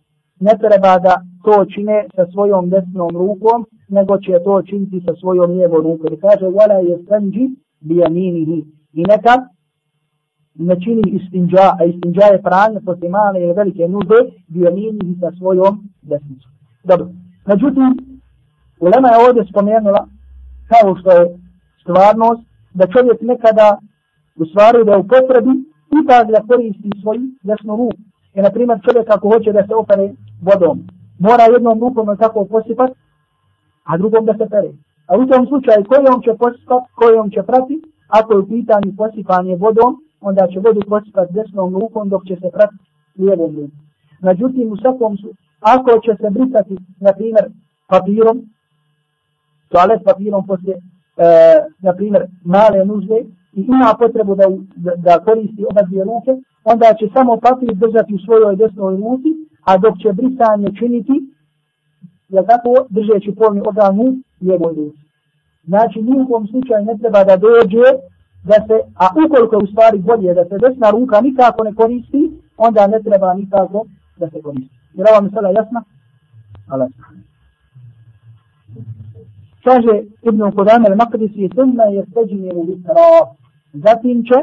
ne 0.46 0.54
treba 0.62 0.98
da 1.06 1.14
to 1.44 1.64
čine 1.74 2.06
sa 2.16 2.24
svojom 2.32 2.70
desnom 2.70 3.10
rukom, 3.22 3.66
nego 3.88 4.18
će 4.18 4.32
to 4.44 4.62
činiti 4.62 5.02
sa 5.06 5.12
svojom 5.20 5.50
lijevom 5.50 5.82
rukom. 5.82 6.14
I 6.14 6.20
kaže, 6.20 6.46
wala 6.58 6.78
je 6.88 7.04
sanđi 7.08 7.44
bijaminihi. 7.80 8.58
I 8.92 9.02
neka 9.12 9.34
ne 10.54 10.74
čini 10.84 11.02
istinđa, 11.18 11.64
a 11.78 11.84
istinđa 11.84 12.24
je 12.24 12.42
pranje 12.42 12.80
posle 12.86 13.08
male 13.08 13.40
ili 13.42 13.52
velike 13.52 13.88
nude, 13.88 14.20
bijaminihi 14.48 15.14
sa 15.20 15.30
svojom 15.38 15.74
desnicom. 16.02 16.50
Dobro. 16.84 17.06
Međutim, 17.46 17.88
Ulema 18.84 19.08
je 19.08 19.22
ovdje 19.26 19.42
spomenula, 19.50 20.02
kao 20.70 20.96
što 20.96 21.10
je 21.10 21.24
stvarnost, 21.82 22.42
da 22.74 22.92
čovjek 22.94 23.18
nekada 23.20 23.78
u 24.40 24.44
stvari 24.46 24.84
da 24.84 24.92
je 24.92 24.98
u 24.98 25.08
potrebi 25.14 25.52
ipak 26.00 26.24
da 26.34 26.46
koristi 26.48 26.90
svoju 27.02 27.24
desnu 27.42 27.76
ruku. 27.76 28.02
I 28.34 28.38
na 28.42 28.50
primjer 28.50 28.78
čovjek 28.86 29.06
ako 29.10 29.28
hoće 29.32 29.52
da 29.52 29.66
se 29.66 29.74
opere 29.74 30.06
vodom. 30.46 30.76
Mora 31.18 31.44
jednom 31.52 31.80
rukom 31.80 32.16
tako 32.16 32.44
posipat, 32.44 32.90
a 33.84 33.96
drugom 33.98 34.24
da 34.24 34.32
se 34.32 34.46
pere. 34.50 34.70
A 35.08 35.16
u 35.18 35.26
tom 35.26 35.46
slučaju 35.46 35.88
kojom 35.92 36.22
će 36.24 36.32
posipat, 36.38 36.82
kojom 36.94 37.30
će 37.30 37.42
prati, 37.42 37.82
ako 38.08 38.32
je 38.32 38.38
u 38.38 38.48
pitanju 38.48 38.96
posipanje 38.96 39.56
vodom, 39.56 39.92
onda 40.20 40.46
će 40.52 40.58
vodu 40.60 40.80
posipat 40.88 41.28
desnom 41.32 41.74
rukom 41.74 42.08
dok 42.08 42.22
će 42.28 42.36
se 42.36 42.48
prati 42.52 42.76
lijevom 43.18 43.50
rukom. 43.56 43.78
Međutim, 44.20 44.72
u 44.72 44.76
svakom 44.76 45.16
su, 45.16 45.28
ako 45.60 45.90
će 46.04 46.12
se 46.20 46.30
brisati, 46.30 46.76
na 47.00 47.12
primjer, 47.12 47.44
papirom, 47.88 48.36
toalet 49.68 50.00
papirom 50.04 50.46
poslije, 50.46 50.76
e, 50.76 50.82
na 51.82 51.92
primjer, 51.94 52.22
male 52.44 52.84
nužde, 52.84 53.18
i 53.52 53.60
ima 53.60 53.94
potrebu 53.98 54.34
da, 54.34 54.44
da, 54.76 54.92
da 54.96 55.24
koristi 55.24 55.64
oba 55.70 55.82
dvije 55.82 56.04
ruke, 56.04 56.32
onda 56.64 56.86
će 56.98 57.06
samo 57.14 57.36
papir 57.36 57.74
držati 57.74 58.14
u 58.14 58.18
svojoj 58.18 58.56
desnoj 58.56 58.96
ruci, 58.96 59.30
a 59.64 59.78
dok 59.78 59.98
će 59.98 60.12
brisanje 60.12 60.68
činiti, 60.78 61.12
je 62.28 62.46
tako, 62.46 62.86
držeći 62.90 63.34
polni 63.34 63.60
organ 63.66 64.00
u 64.00 64.06
lijevoj 64.40 64.74
ruci. 64.74 65.02
Znači, 65.64 66.02
ni 66.02 66.12
u 66.20 66.26
kom 66.28 66.46
slučaju 66.46 66.84
ne 66.84 66.98
treba 66.98 67.24
da 67.24 67.36
dođe, 67.36 67.86
da 68.44 68.56
se, 68.66 68.76
a 69.02 69.04
ukoliko 69.26 69.56
je 69.56 69.64
u 69.64 69.66
stvari 69.66 69.98
bolje 69.98 70.34
da 70.34 70.44
se 70.44 70.58
desna 70.58 70.90
ruka 70.90 71.20
nikako 71.20 71.64
ne 71.64 71.74
koristi, 71.74 72.22
onda 72.56 72.86
ne 72.86 73.02
treba 73.02 73.34
nikako 73.34 73.84
da 74.16 74.30
se 74.30 74.42
koristi. 74.42 74.76
Jer 74.94 75.06
ovo 75.10 75.20
mi 75.24 75.30
sada 75.30 75.48
jasno? 75.48 75.82
Hvala. 76.66 76.88
Kaže 79.64 79.94
Ibn 80.22 80.40
Kodan 80.56 80.84
al-Makdisi, 80.84 81.54
sunna 81.54 81.84
je 81.84 82.06
sređenje 82.12 82.50
u 82.54 82.62
vitra, 82.62 82.94
zatim 83.72 84.24
će 84.24 84.38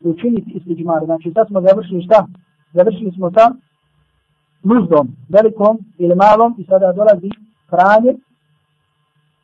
učiniti 0.00 0.50
isliđmar. 0.54 1.04
Znači, 1.04 1.32
sad 1.34 1.46
smo 1.46 1.60
završili 1.60 2.02
šta? 2.02 2.26
Završili 2.72 3.12
smo 3.12 3.30
sa 3.30 3.54
nuždom, 4.62 5.08
velikom 5.28 5.78
ili 5.98 6.14
malom 6.14 6.54
i 6.58 6.64
sada 6.64 6.92
dolazi 6.92 7.30
pranje 7.70 8.14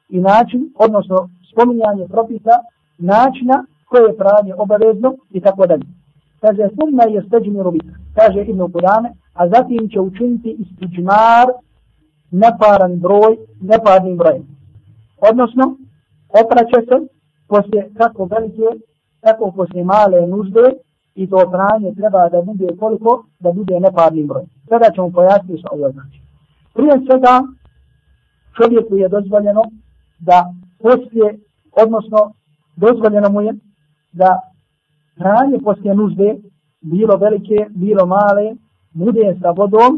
i 0.09 0.21
način, 0.21 0.73
odnosno 0.79 1.29
spominjanje 1.53 2.09
propisa 2.09 2.55
načina 2.99 3.65
koje 3.89 4.03
je 4.03 4.17
pranje 4.17 4.55
obavezno 4.59 5.17
i 5.31 5.41
tako 5.41 5.67
dalje. 5.67 5.87
Kaže, 6.41 6.69
sumna 6.81 7.05
je 7.05 7.25
steđeni 7.27 7.63
rubik, 7.63 7.85
kaže 8.15 8.41
Ibn 8.43 8.73
Kudame, 8.73 9.11
a 9.35 9.49
zatim 9.49 9.89
će 9.89 10.01
učiniti 10.01 10.57
istiđmar 10.59 11.47
neparan 12.31 12.99
broj, 12.99 13.37
neparnim 13.61 14.17
brojem. 14.17 14.47
Odnosno, 15.31 15.77
opraća 16.41 16.81
se 16.89 16.97
poslije 17.49 17.91
kako 17.97 18.25
velike, 18.25 18.69
tako 19.21 19.53
poslije 19.57 19.85
male 19.85 20.27
nužde, 20.27 20.65
i 21.17 21.27
to 21.31 21.37
pranje 21.51 21.95
treba 21.95 22.29
da 22.29 22.43
bude 22.43 22.69
koliko, 22.79 23.25
da 23.41 23.53
bude 23.53 23.81
neparni 23.81 24.25
broj. 24.25 24.45
Sada 24.69 24.87
ćemo 24.95 25.11
pojasniti 25.11 25.61
što 25.61 25.69
ovo 25.73 25.91
znači. 25.91 26.21
Prije 26.75 26.93
svega, 27.07 27.35
čovjeku 28.57 28.97
je 28.97 29.09
dozvoljeno 29.09 29.63
da 30.19 30.39
poslije, 30.79 31.39
odnosno 31.83 32.33
dozvoljeno 32.77 33.29
mu 33.31 33.41
je 33.41 33.53
da 34.13 34.31
hranje 35.19 35.59
poslije 35.65 35.95
nužde, 35.95 36.37
bilo 36.81 37.17
velike, 37.17 37.67
bilo 37.71 38.07
male, 38.07 38.55
bude 38.95 39.37
sa 39.43 39.51
vodom 39.51 39.93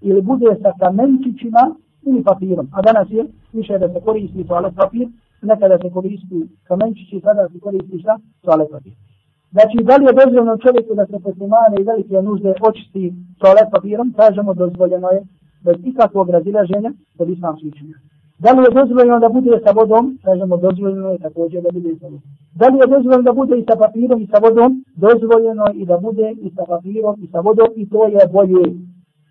ili 0.00 0.22
bude 0.22 0.50
sa 0.62 0.72
kamenčićima 0.80 1.74
ili 2.06 2.22
papirom. 2.22 2.68
A 2.72 2.82
danas 2.82 3.10
je 3.10 3.24
više 3.52 3.78
da 3.78 3.88
se 3.88 4.00
koristi 4.04 4.46
toalet 4.48 4.74
papir, 4.76 5.08
nekada 5.42 5.78
se 5.78 5.90
koristi 5.90 6.48
kamenčići, 6.64 7.20
sada 7.20 7.48
se 7.48 7.60
koristi 7.60 7.98
šta? 7.98 8.18
toalet 8.42 8.70
papir. 8.70 9.05
Znači, 9.54 9.76
da 9.88 9.96
li 9.96 10.04
je 10.04 10.18
dozvoljeno 10.20 10.56
čovjeku 10.64 10.94
da 10.94 11.06
se 11.06 11.18
poslimane 11.24 11.76
i 11.80 11.86
velike 11.90 12.22
nužde 12.22 12.54
očisti 12.68 13.12
toalet 13.38 13.68
papirom, 13.74 14.12
kažemo 14.16 14.54
dozvoljeno 14.54 15.08
je 15.08 15.20
bez 15.64 15.76
ikakvog 15.84 16.30
razilaženja 16.30 16.90
od 17.18 17.28
islamskih 17.28 17.74
činja. 17.78 17.96
Da 18.38 18.50
li 18.52 18.62
je 18.64 18.76
dozvoljeno 18.80 19.18
da 19.18 19.28
bude 19.28 19.60
sa 19.64 19.70
vodom? 19.72 20.18
Kažemo 20.24 20.56
dozvoljeno 20.56 21.08
je 21.10 21.18
također 21.18 21.62
da 21.62 21.70
bude 21.72 21.90
sa 22.00 22.06
vodom. 22.06 22.22
Da 22.54 22.66
li 22.68 22.78
je 22.78 22.86
dozvoljeno 22.94 23.22
da 23.22 23.32
bude 23.32 23.58
i 23.58 23.64
sa 23.68 23.76
papirom 23.76 24.22
i 24.22 24.26
sa 24.26 24.38
vodom? 24.38 24.84
Dozvoljeno 24.96 25.64
je 25.66 25.74
i 25.74 25.86
da 25.86 25.96
bude 25.98 26.34
i 26.46 26.50
sa 26.56 26.64
papirom 26.68 27.14
i 27.22 27.26
sa 27.32 27.40
vodom 27.40 27.68
i 27.76 27.88
to 27.88 28.06
je 28.06 28.20
bolje. 28.32 28.64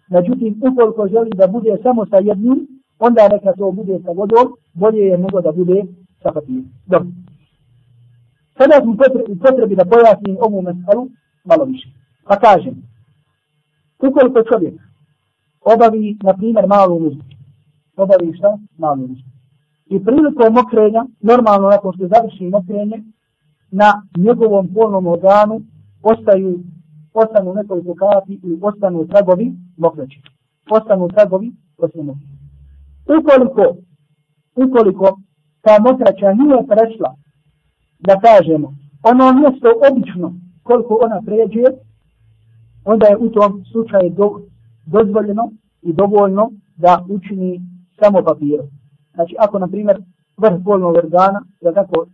Međutim, 0.09 0.61
ukoliko 0.67 1.07
želi 1.07 1.29
da 1.35 1.47
bude 1.47 1.77
samo 1.83 2.05
sa 2.05 2.17
jednim, 2.17 2.67
onda 2.99 3.21
neka 3.31 3.53
to 3.53 3.71
bude 3.71 3.99
sa 4.05 4.11
vodom, 4.11 4.47
bolje 4.73 5.03
je 5.11 5.17
nego 5.17 5.41
da 5.41 5.51
bude 5.51 5.83
sa 6.23 6.31
papirom. 6.31 6.65
Dobro. 6.87 7.09
Sada 8.57 8.75
smo 8.81 8.95
potrebi 9.43 9.75
da 9.75 9.85
pojasnim 9.85 10.37
ovu 10.39 10.61
meselu 10.61 11.07
malo 11.45 11.65
više. 11.65 11.89
Pa 12.27 12.39
kažem, 12.39 12.75
ukoliko 13.99 14.43
čovjek 14.43 14.75
obavi, 15.73 16.17
na 16.23 16.33
primjer, 16.33 16.67
malu 16.67 16.99
nuždu. 16.99 17.23
Obavi 17.97 18.37
šta? 18.37 18.57
Malu 18.77 19.07
nuždu. 19.07 19.29
I 19.85 20.03
prilikom 20.05 20.53
mokrenja, 20.53 21.05
normalno 21.21 21.69
nakon 21.69 21.93
što 21.93 22.07
završi 22.07 22.43
mokrenje, 22.43 23.03
na 23.71 23.89
njegovom 24.17 24.73
polnom 24.73 25.07
organu 25.07 25.61
ostaju, 26.03 26.59
ostanu 27.13 27.53
nekoliko 27.53 27.95
kapi 27.95 28.33
ili 28.43 28.59
ostanu 28.61 29.07
tragovi 29.07 29.53
mokreći. 29.77 30.21
Ostanu 30.69 31.07
tragovi 31.07 31.51
poslije 31.77 32.03
mokrenja. 32.03 32.35
Ukoliko, 33.19 33.63
ukoliko 34.55 35.19
ta 35.61 35.73
mokraća 35.79 36.33
nije 36.33 36.67
prešla, 36.67 37.15
da 38.05 38.19
kažemo, 38.19 38.73
ono 39.03 39.33
mjesto 39.33 39.67
obično 39.91 40.33
koliko 40.63 40.99
ona 41.01 41.21
pređe, 41.25 41.63
onda 42.85 43.07
je 43.07 43.17
u 43.17 43.29
tom 43.29 43.63
slučaju 43.71 44.09
do, 44.09 44.39
dozvoljeno 44.85 45.51
i 45.81 45.93
dovoljno 45.93 46.51
da 46.75 47.05
učini 47.09 47.61
samo 47.99 48.23
papir. 48.23 48.59
Znači, 49.13 49.35
ako, 49.39 49.59
na 49.59 49.67
primjer, 49.67 49.97
vrh 50.37 50.57
bolnog 50.59 50.95
organa, 50.95 51.41
da 51.61 51.73
tako, 51.73 52.05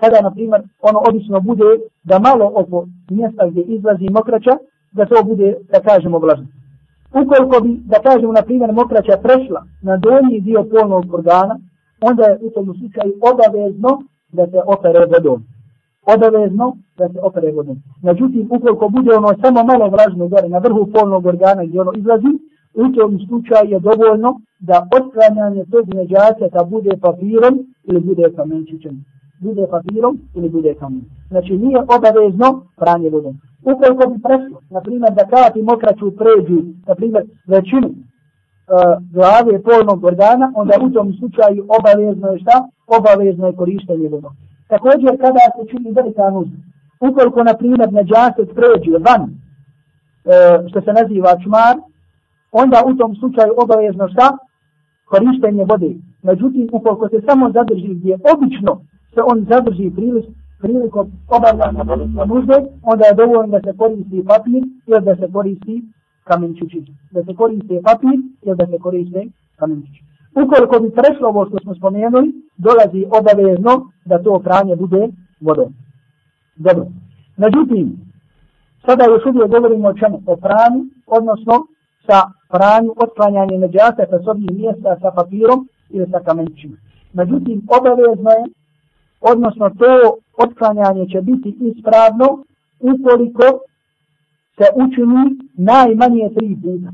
kada, 0.00 0.20
na 0.20 0.30
primjer, 0.30 0.62
ono 0.80 0.98
obično 1.08 1.40
bude 1.40 1.64
da 2.02 2.18
malo 2.18 2.52
oko 2.54 2.86
mjesta 3.10 3.46
gdje 3.46 3.62
izlazi 3.62 4.08
mokraća, 4.10 4.56
da 4.92 5.06
to 5.06 5.24
bude, 5.24 5.56
da 5.72 5.80
kažemo, 5.80 6.18
vlažno. 6.18 6.46
Ukoliko 7.22 7.60
bi, 7.64 7.80
da 7.84 7.98
kažemo, 8.02 8.32
na 8.32 8.42
primjer, 8.42 8.72
mokraća 8.72 9.16
prešla 9.22 9.64
na 9.82 9.96
donji 9.96 10.40
dio 10.40 10.64
polnog 10.70 11.14
organa, 11.14 11.58
onda 12.00 12.22
je 12.22 12.38
u 12.42 12.50
tom 12.50 12.64
slučaju 12.64 13.12
obavezno 13.30 14.02
da 14.32 14.46
se 14.46 14.60
opere 14.66 15.06
vodom. 15.12 15.42
Obavezno 16.14 16.76
da 16.98 17.08
se 17.08 17.18
opere 17.22 17.52
vodom. 17.52 17.76
Međutim, 18.02 18.48
ukoliko 18.50 18.88
bude 18.88 19.10
ono 19.14 19.28
samo 19.42 19.64
malo 19.64 19.88
vlažno 19.88 20.28
gore 20.28 20.48
na 20.48 20.58
vrhu 20.58 20.86
polnog 20.94 21.26
organa 21.26 21.64
gdje 21.64 21.80
ono 21.80 21.92
izlazi, 21.96 22.32
u 22.74 22.88
tom 22.96 23.18
slučaju 23.26 23.70
je 23.70 23.80
dovoljno 23.80 24.40
da 24.60 24.88
otklanjanje 24.98 25.64
tog 25.70 25.94
neđaseta 25.94 26.64
bude 26.64 26.90
papirom 27.00 27.54
ili 27.84 28.00
bude 28.00 28.32
kamenčićem. 28.36 29.04
Bude 29.40 29.66
papirom 29.70 30.18
ili 30.36 30.48
bude 30.48 30.74
kamenčićem. 30.74 31.16
Znači 31.28 31.52
nije 31.56 31.78
obavezno 31.96 32.48
pranje 32.76 33.10
vodom. 33.10 33.34
Ukoliko 33.72 34.10
bi 34.10 34.22
prešlo, 34.22 34.58
na 34.70 34.80
primjer, 34.80 35.12
da 35.18 35.24
kati 35.26 35.62
mokraću 35.62 36.16
pređu, 36.20 36.62
na 36.86 36.94
primjer, 36.94 37.24
većinu 37.46 37.88
E, 38.72 38.74
glave 39.14 39.62
polnog 39.62 40.04
organa, 40.04 40.52
onda 40.54 40.74
u 40.82 40.90
tom 40.90 41.14
slučaju 41.18 41.60
obavezno 41.78 42.28
je 42.28 42.38
šta? 42.38 42.56
Obavezno 42.98 43.46
je 43.46 43.56
korištenje 43.56 44.08
vodom. 44.08 44.32
Također, 44.68 45.10
kada 45.20 45.44
se 45.54 45.62
čini 45.70 45.92
velika 45.92 46.30
nužda, 46.30 46.56
ukoliko, 47.00 47.42
na 47.42 47.54
primjer, 47.54 47.92
neđaset 47.92 48.48
pređe 48.56 48.96
van, 49.06 49.22
e, 49.28 49.32
što 50.68 50.80
se 50.80 50.92
naziva 50.92 51.32
čmar, 51.42 51.76
onda 52.52 52.78
u 52.86 52.94
tom 52.94 53.16
slučaju 53.20 53.52
obavezno 53.62 54.08
šta? 54.08 54.26
Korištenje 55.10 55.64
vode. 55.64 55.92
Međutim, 56.22 56.68
ukoliko 56.72 57.08
se 57.08 57.18
samo 57.28 57.50
zadrži 57.50 57.94
gdje 57.94 58.14
obično 58.34 58.72
se 59.14 59.20
on 59.30 59.46
zadrži 59.50 59.90
prilis, 59.96 60.24
prilikom 60.60 61.06
obavljanja 61.36 61.84
nužde, 62.26 62.56
onda 62.82 63.04
je 63.06 63.14
dovoljno 63.14 63.58
da 63.58 63.60
se 63.64 63.76
koristi 63.78 64.24
papir 64.28 64.62
ili 64.86 65.00
da 65.00 65.16
se 65.16 65.32
koristi 65.32 65.82
kamenčići. 66.24 66.82
Da 67.10 67.24
se 67.24 67.34
koriste 67.34 67.80
papir 67.84 68.18
ili 68.42 68.56
da 68.56 68.66
se 68.66 68.78
koriste 68.78 69.26
kamenčići. 69.56 70.02
Ukoliko 70.42 70.80
bi 70.80 70.90
prešlo 70.90 71.28
ovo 71.28 71.46
što 71.46 71.58
smo 71.58 71.74
spomenuli, 71.74 72.32
dolazi 72.56 73.06
obavezno 73.18 73.72
da 74.04 74.22
to 74.22 74.38
pranje 74.38 74.76
bude 74.76 75.08
vodom. 75.40 75.74
Dobro. 76.56 76.86
Međutim, 77.36 77.84
sada 78.86 79.04
još 79.04 79.26
uvijek 79.26 79.50
govorimo 79.50 79.88
o 79.88 79.94
čemu? 79.94 80.22
O 80.26 80.36
pranju, 80.36 80.80
odnosno 81.06 81.54
sa 82.06 82.18
pranju, 82.52 82.90
otklanjanje 82.96 83.58
neđasa 83.58 84.02
sa 84.10 84.18
sobnih 84.24 84.50
mjesta 84.50 84.96
sa 85.02 85.10
papirom 85.16 85.68
ili 85.90 86.06
sa 86.10 86.20
kamenčima. 86.20 86.76
Međutim, 87.12 87.62
obavezno 87.78 88.30
je, 88.30 88.44
odnosno 89.20 89.70
to 89.70 89.92
otklanjanje 90.44 91.06
će 91.12 91.20
biti 91.20 91.56
ispravno 91.60 92.28
ukoliko 92.80 93.44
se 94.56 94.66
učini 94.74 95.24
najmanje 95.56 96.30
tri 96.36 96.56
puta. 96.62 96.90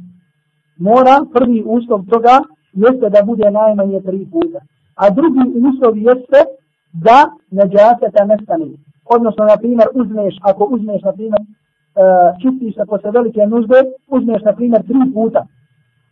Mora 0.78 1.16
prvi 1.34 1.62
uslov 1.66 2.04
toga 2.10 2.36
jeste 2.72 3.10
da 3.10 3.22
bude 3.24 3.50
najmanje 3.50 4.00
tri 4.00 4.26
puta. 4.32 4.60
A 4.94 5.10
drugi 5.10 5.44
uslov 5.68 5.96
jeste 5.96 6.40
da 6.92 7.18
neđaseta 7.50 8.24
nestane. 8.24 8.66
Odnosno, 9.14 9.44
na 9.44 9.56
primjer, 9.56 9.88
uzmeš, 9.94 10.34
ako 10.42 10.64
uzmeš, 10.64 11.02
na 11.02 11.12
primjer, 11.12 11.42
uh, 11.42 11.46
čistiš 12.42 12.74
se 12.74 12.84
posle 12.88 13.10
velike 13.10 13.46
nužde, 13.46 13.78
uzmeš 14.08 14.42
na 14.42 14.52
primjer 14.52 14.82
tri 14.82 15.00
puta, 15.14 15.46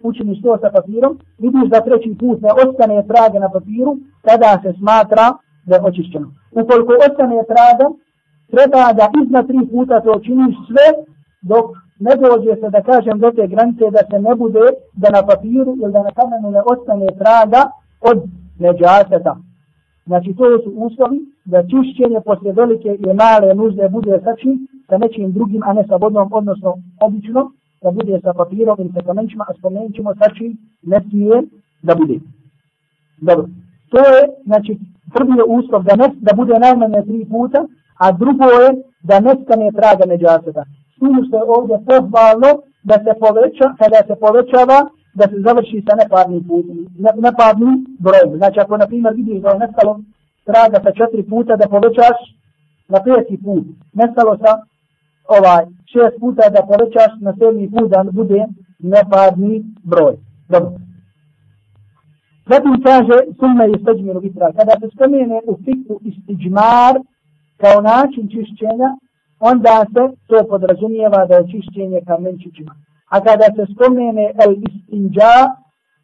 učiniš 0.03 0.43
to 0.43 0.59
sa 0.61 0.71
papirom, 0.75 1.19
vidiš 1.39 1.67
da 1.71 1.81
treći 1.81 2.17
put 2.21 2.41
ne 2.43 2.51
ostane 2.63 3.07
traga 3.11 3.39
na 3.39 3.49
papiru, 3.49 3.93
tada 4.23 4.61
se 4.63 4.71
smatra 4.79 5.27
da 5.67 5.75
je 5.75 5.83
očišćeno. 5.83 6.29
Ukoliko 6.61 6.93
ostane 7.07 7.39
traga, 7.53 7.87
treba 8.53 8.93
da 8.99 9.11
iznad 9.23 9.47
tri 9.47 9.61
puta 9.73 10.01
to 10.01 10.21
činiš 10.25 10.55
sve 10.69 10.87
dok 11.51 11.67
ne 12.07 12.13
dođe 12.23 12.53
se 12.61 12.69
da 12.71 12.81
kažem 12.83 13.19
do 13.19 13.31
te 13.37 13.47
granice 13.47 13.85
da 13.97 14.03
se 14.11 14.19
ne 14.27 14.35
bude 14.35 14.65
da 15.03 15.09
na 15.17 15.23
papiru 15.27 15.73
ili 15.83 15.93
da 15.93 16.03
na 16.03 16.13
kamenu 16.19 16.51
ne 16.51 16.61
ostane 16.73 17.07
traga 17.21 17.63
od 18.11 18.19
neđaseta. 18.59 19.35
Znači 20.07 20.35
to 20.39 20.45
su 20.63 20.71
uslovi 20.87 21.19
da 21.45 21.69
čišćenje 21.71 22.21
poslije 22.25 22.53
velike 22.53 22.91
i 23.07 23.09
male 23.21 23.55
nužde 23.55 23.89
bude 23.89 24.21
sačin 24.25 24.67
sa 24.89 24.99
nečim 24.99 25.33
drugim, 25.33 25.63
a 25.65 25.73
ne 25.73 25.85
sa 25.89 25.97
vodnom, 25.97 26.29
odnosno 26.33 26.75
obično, 27.01 27.51
da 27.83 27.91
bude 27.91 28.21
sa 28.23 28.33
papirom 28.33 28.77
ili 28.81 28.93
sa 28.95 29.03
kamenčima, 29.07 29.45
a 29.49 29.55
spomenut 29.59 29.95
ćemo 29.95 30.15
sačin 30.15 30.57
ne 30.83 31.01
smije 31.09 31.43
da 31.83 31.95
bude. 31.95 32.17
Dobro. 33.21 33.47
To 33.91 33.99
je, 33.99 34.21
znači, 34.45 34.79
prvi 35.15 35.33
je 35.39 35.45
uslov 35.59 35.83
da, 35.83 35.97
ne, 35.97 36.09
da 36.21 36.33
bude 36.37 36.59
najmanje 36.59 37.03
tri 37.03 37.27
puta, 37.31 37.67
a 37.99 38.13
drugo 38.13 38.45
je 38.45 38.69
da 39.03 39.21
nestane 39.21 39.71
traga 39.73 40.05
neđaseta. 40.07 40.65
S 40.97 41.01
što 41.27 41.37
je 41.37 41.51
ovdje 41.57 41.77
pohvalno 41.89 42.51
da 42.89 42.95
se 43.05 43.13
poveća, 43.25 43.67
kada 43.81 44.01
se 44.09 44.15
povećava, 44.25 44.79
da 45.19 45.25
se 45.31 45.37
završi 45.47 45.85
sa 45.87 45.95
neparnim 46.01 46.43
putem, 46.49 46.79
ne, 47.03 47.11
neparnim 47.27 47.75
brojem. 48.05 48.31
Znači, 48.41 48.61
ako, 48.61 48.77
na 48.77 48.87
primjer, 48.87 49.15
vidiš 49.15 49.39
da 49.43 49.49
je 49.51 49.59
nestalo 49.59 49.93
traga 50.49 50.79
sa 50.85 50.91
četiri 50.99 51.23
puta, 51.33 51.57
da 51.57 51.73
povećaš 51.75 52.19
na 52.93 52.99
peti 53.05 53.37
put. 53.45 53.65
Nestalo 54.01 54.33
sa 54.43 54.53
ovaj 55.37 55.63
šest 55.93 56.17
puta 56.21 56.43
da 56.55 56.69
povećaš 56.71 57.13
na 57.21 57.33
sedmi 57.39 57.71
put 57.75 57.87
da 57.91 58.05
bude 58.19 58.41
neparni 58.79 59.65
broj. 59.93 60.15
Dobro. 60.49 60.73
Zatim 62.51 62.83
kaže 62.87 63.17
sunna 63.39 63.65
i 63.67 63.81
steđminu 63.83 64.21
vitra. 64.21 64.53
Kada 64.59 64.73
se 64.81 64.87
spomene 64.95 65.39
u 65.51 65.55
fiku 65.65 65.95
istiđmar 66.11 66.95
kao 67.63 67.81
način 67.81 68.25
čišćenja, 68.33 68.89
onda 69.41 69.85
se 69.93 70.17
to 70.27 70.45
podrazumijeva 70.49 71.27
da 71.27 71.35
je 71.35 71.49
čišćenje 71.51 72.01
kamenčićima. 72.07 72.75
A 73.11 73.21
kada 73.21 73.47
se 73.57 73.73
spomene 73.73 74.33
el 74.45 74.53
istinđa, 74.69 75.33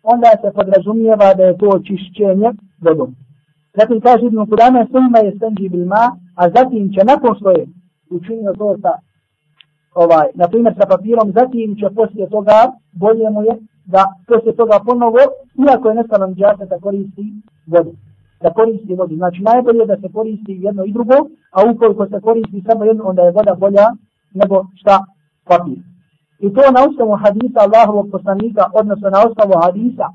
onda 0.03 0.31
se 0.43 0.53
podrazumijeva 0.55 1.35
da 1.35 1.43
je 1.45 1.59
to 1.59 1.81
čišćenje 1.87 2.51
vodom. 2.81 3.15
Zatim 3.79 4.01
kaže 4.01 4.27
Ibn 4.27 4.47
Kudame, 4.47 4.87
sunna 4.93 5.19
je 5.19 5.37
stanđi 5.37 5.69
bilma, 5.69 6.05
a 6.37 6.51
zatim 6.57 6.93
će 6.95 7.01
nakon 7.05 7.39
svoje 7.39 7.67
učinio 8.11 8.53
to 8.59 8.77
sa 8.83 8.93
ovaj, 9.95 10.27
na 10.35 10.49
primjer 10.49 10.75
sa 10.79 10.87
papirom, 10.87 11.33
zatim 11.33 11.77
će 11.77 11.87
poslije 11.97 12.31
toga, 12.31 12.73
bolje 12.93 13.31
mu 13.31 13.43
je 13.43 13.55
da 13.85 14.03
poslije 14.27 14.57
toga 14.57 14.79
ponovo, 14.87 15.19
iako 15.67 15.89
je 15.89 15.95
nestalo 15.95 16.27
nđasa 16.27 16.65
da 16.65 16.79
koristi 16.79 17.25
vodu. 17.67 17.93
Da 18.43 18.53
koristi 18.53 18.95
vodu. 18.95 19.15
Znači 19.17 19.43
najbolje 19.43 19.79
je 19.79 19.87
da 19.87 19.97
se 19.97 20.09
koristi 20.13 20.59
jedno 20.63 20.85
i 20.85 20.93
drugo, 20.93 21.15
a 21.57 21.59
ukoliko 21.71 22.07
se 22.07 22.21
koristi 22.21 22.65
samo 22.67 22.85
jedno, 22.85 23.05
onda 23.05 23.23
je 23.23 23.37
voda 23.39 23.55
bolja 23.55 23.87
nego 24.35 24.67
šta 24.81 25.05
papir. 25.49 25.79
I 26.39 26.55
to 26.55 26.63
na 26.75 26.81
osnovu 26.89 27.15
hadisa 27.23 27.59
Allahovog 27.67 28.07
poslanika, 28.13 28.63
odnosno 28.75 29.11
na 29.11 29.19
osnovu 29.27 29.55
hadisa 29.65 30.07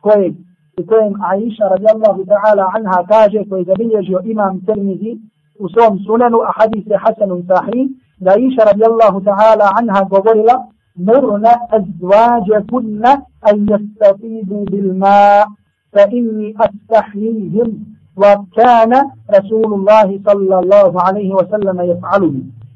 kojeg 0.00 0.34
u 0.80 0.82
kojem 0.86 1.14
Aisha 1.30 1.64
radijallahu 1.74 2.24
ta'ala 2.32 2.64
anha 2.76 2.98
kaže 3.08 3.40
koji 3.48 3.60
je 3.60 3.70
zabilježio 3.70 4.20
imam 4.24 4.60
Tirmizi 4.66 5.12
u 5.58 5.68
svom 5.68 5.98
sunanu, 6.06 6.38
a 6.48 6.50
hadis 6.58 6.84
je 6.86 6.98
Hasanun 7.04 7.42
Sahih, 7.48 7.86
da 8.24 8.30
Aisha 8.30 8.62
radijallahu 8.70 9.18
ta'ala 9.28 9.66
anha 9.78 10.04
govorila 10.04 10.56
مرنا 10.96 11.52
أزواجكن 11.70 13.06
أن 13.48 13.66
يستفيدوا 13.70 14.64
بالماء 14.64 15.46
فإني 15.92 16.54
أستحييهم 16.60 17.84
وكان 18.16 18.92
رسول 19.36 19.74
الله 19.74 20.20
صلى 20.26 20.58
الله 20.58 21.02
عليه 21.02 21.34
وسلم 21.34 21.80
يفعله 21.80 22.34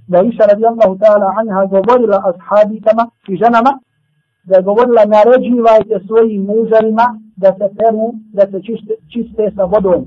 da 0.09 0.23
Iša 0.23 0.47
radijallahu 0.47 0.99
ta'ala 0.99 1.35
anha 1.39 1.67
govorila 1.67 2.23
ashabi 2.31 2.81
kama 2.81 3.11
i 3.29 3.37
ženama, 3.37 3.79
da 4.45 4.57
je 4.57 4.63
govorila 4.63 5.05
naređivajte 5.05 6.01
svojim 6.07 6.43
mužarima 6.43 7.19
da 7.37 7.53
se 7.53 7.67
peru, 7.79 8.13
da 8.33 8.47
se 8.51 8.63
čiste, 8.63 8.95
čiste 9.13 9.51
sa 9.57 9.65
vodom. 9.65 10.05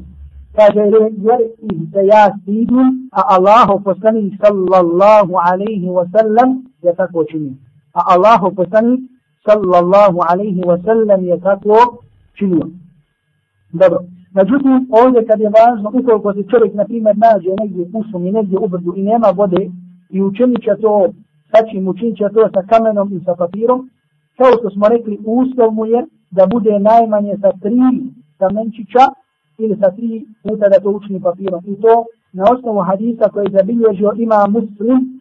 Kaže, 0.55 0.79
jer 1.27 1.41
ih 1.71 1.79
se 1.93 2.05
ja 2.05 2.37
stidim, 2.41 3.09
a 3.11 3.21
Allahu 3.35 3.83
poslani 3.83 4.37
sallallahu 4.41 5.33
alaihi 5.51 5.87
wa 5.87 6.05
sallam 6.11 6.63
je 6.81 6.95
tako 6.95 7.23
čini. 7.23 7.57
A 7.93 8.01
Allahu 8.13 8.55
poslani 8.55 8.97
sallallahu 9.45 10.19
alaihi 10.29 10.61
wa 10.61 10.83
sallam 10.85 11.25
je 11.25 11.39
tako 11.39 12.03
činio. 12.37 12.67
Dobro. 13.73 13.99
Međutim, 14.37 14.87
ovdje 15.01 15.25
kad 15.27 15.39
je 15.39 15.49
važno, 15.59 15.91
ukoliko 15.99 16.33
se 16.33 16.43
čovjek, 16.51 16.73
na 16.73 16.85
primjer, 16.85 17.15
nađe 17.17 17.51
negdje 17.61 17.81
u 17.93 18.03
šumi, 18.11 18.31
negdje 18.31 18.57
u 18.59 18.67
brdu 18.67 18.93
i 18.95 19.03
nema 19.03 19.27
vode 19.35 19.69
i 20.09 20.21
učinit 20.21 20.61
će 20.63 20.73
to, 20.81 21.09
sa 21.51 21.59
čim 21.71 21.87
učinit 21.87 22.17
će 22.17 22.27
to 22.33 22.49
sa 22.53 22.61
kamenom 22.69 23.13
i 23.13 23.19
sa 23.25 23.35
papirom, 23.35 23.89
kao 24.37 24.51
što 24.59 24.69
smo 24.69 24.87
rekli, 24.87 25.19
uslov 25.25 25.71
mu 25.71 25.85
je 25.85 26.05
da 26.31 26.45
bude 26.45 26.79
najmanje 26.79 27.33
sa 27.41 27.51
tri 27.61 27.79
kamenčića 28.37 29.05
ili 29.57 29.75
sa 29.81 29.91
tri 29.91 30.25
puta 30.43 30.69
da 30.69 30.79
to 30.79 30.89
učini 30.89 31.21
papirom. 31.21 31.61
I 31.65 31.81
to 31.81 32.05
na 32.33 32.43
osnovu 32.53 32.79
hadisa 32.79 33.29
koji 33.29 33.45
je 33.45 33.57
zabilježio 33.57 34.13
ima 34.17 34.47
muslim 34.49 35.19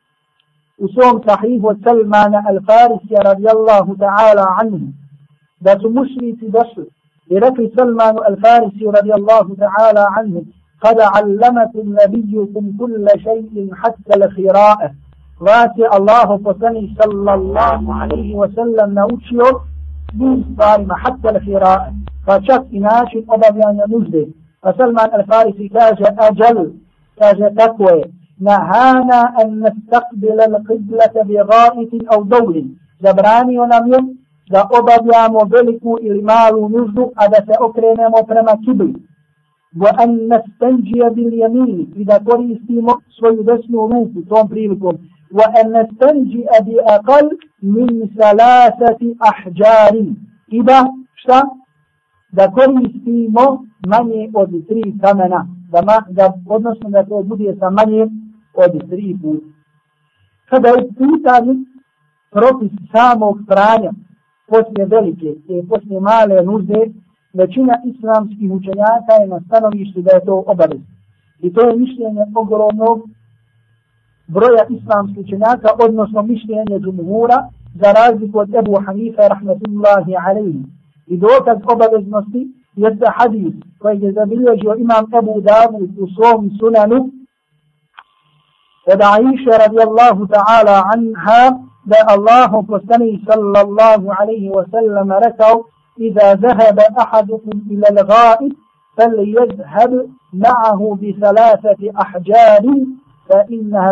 u 0.78 0.88
svom 0.88 1.22
sahihu 1.26 1.66
od 1.68 1.78
Salmana 1.84 2.40
al-Farisija 2.50 3.20
radijallahu 3.30 3.92
ta'ala 4.02 4.44
anhu 4.62 4.86
da 5.60 5.78
su 5.80 5.90
mušnici 5.90 6.50
došli 6.56 6.97
لذكر 7.30 7.70
سلمان 7.78 8.16
الفارسي 8.28 8.84
رضي 8.84 9.14
الله 9.14 9.56
تعالى 9.60 10.06
عنه 10.16 10.42
قد 10.80 11.00
علمت 11.00 11.74
النبيكم 11.74 12.72
كل 12.80 13.06
شيء 13.16 13.70
حتى 13.74 14.14
الخراء 14.16 14.94
رات 15.42 15.94
الله 15.94 16.36
فسني 16.36 16.94
صلى 17.02 17.34
الله 17.34 17.94
عليه 17.94 18.34
وسلم 18.34 18.94
نوشيو 18.94 19.60
بيستارم 20.14 20.92
حتى 20.92 21.28
الخراء 21.28 21.94
فشك 22.26 22.64
إناش 22.74 23.16
أبا 23.30 23.58
يعني 23.58 23.82
نجده 23.88 24.26
فسلمان 24.62 25.20
الفارسي 25.20 25.68
كاج 25.68 26.02
أجل 26.18 26.72
كاج 27.20 27.54
تقوى. 27.56 28.04
نهانا 28.40 29.20
أن 29.42 29.60
نستقبل 29.60 30.40
القبلة 30.40 31.22
بغائط 31.28 32.12
أو 32.12 32.22
دول. 32.22 32.66
جبراني 33.02 33.58
ونميم 33.58 34.18
da 34.49 34.69
obavljamo 34.79 35.39
veliku 35.51 35.97
ili 36.01 36.21
malu 36.21 36.69
nuždu, 36.69 37.11
a 37.15 37.27
da 37.27 37.35
se 37.35 37.53
okrenemo 37.59 38.19
prema 38.27 38.53
kibli. 38.65 38.93
Wa 39.75 39.91
an 40.03 40.27
nastanđija 40.27 41.09
bil 41.09 41.33
jamini 41.33 41.87
i 41.95 42.05
da 42.05 42.19
koristimo 42.19 42.93
svoju 43.17 43.43
desnu 43.43 43.87
ruku 43.91 44.29
tom 44.29 44.49
prilikom. 44.49 44.97
وأن 45.33 45.65
نستنجئ 45.77 46.47
بأقل 46.65 47.37
من 47.63 48.09
ثلاثة 48.19 49.15
أحجار 49.23 50.05
إذا 50.53 50.79
شتا 51.15 51.41
da 52.33 52.47
koristimo 52.51 53.65
manje 53.87 54.29
od 54.33 54.51
tri 54.67 54.93
kamena, 55.01 55.47
da, 55.71 55.81
ma, 55.81 55.97
da 56.09 56.33
odnosno 56.49 56.89
da 56.89 57.03
to 57.03 57.23
bude 57.23 57.55
sa 57.59 57.69
manje 57.69 58.07
od 58.53 58.89
tri 58.89 59.17
puta. 59.21 59.45
Kada 60.49 60.69
je 60.69 60.87
pitanje 60.97 61.53
propis 62.31 62.71
samog 62.91 63.37
pranja 63.47 63.91
poslije 64.48 64.86
velike 64.86 65.30
i 65.48 65.68
poslije 65.68 66.00
male 66.00 66.42
nužde, 66.42 66.80
većina 67.34 67.74
islamskih 67.84 68.50
učenjaka 68.52 69.12
je 69.20 69.26
na 69.26 69.40
stanovištu 69.46 70.00
da 70.02 70.10
je 70.10 70.24
to 70.24 70.44
obavez. 70.46 70.80
I 71.40 71.52
to 71.52 71.68
je 71.68 71.76
mišljenje 71.76 72.24
ogromnog 72.34 72.98
broja 74.26 74.64
islamskih 74.70 75.18
učenjaka, 75.24 75.68
odnosno 75.84 76.22
mišljenje 76.22 76.78
džumhura, 76.84 77.38
za 77.80 77.92
razliku 77.92 78.38
od 78.38 78.54
Ebu 78.54 78.74
Hanifa, 78.86 79.28
rahmetullahi 79.28 80.12
alaihi. 80.26 80.62
I 81.06 81.16
dokaz 81.16 81.58
obaveznosti 81.72 82.42
jeste 82.76 83.06
hadis 83.16 83.54
koji 83.78 84.00
je 84.00 84.12
zabilježio 84.12 84.74
imam 84.78 85.04
Ebu 85.18 85.40
Davud 85.40 85.90
u 85.98 86.06
svom 86.14 86.50
sunanu 86.58 87.10
od 88.92 89.00
Aisha 89.14 89.54
radijallahu 89.64 90.26
ta'ala 90.26 90.82
anha 90.94 91.67
da 91.90 91.98
Allahu 92.14 92.66
postani 92.66 93.20
sallallahu 93.26 94.06
alaihi 94.20 94.50
wa 94.50 94.64
sallam 94.72 95.08
rekao 95.26 95.64
إذا 96.00 96.34
ذهب 96.34 96.78
أحدكم 96.78 97.56
إلى 97.70 97.86
الغائب 97.90 98.52
فليذهب 98.96 100.06
معه 100.32 100.98
بثلاثة 101.02 101.80
أحجار 102.02 102.64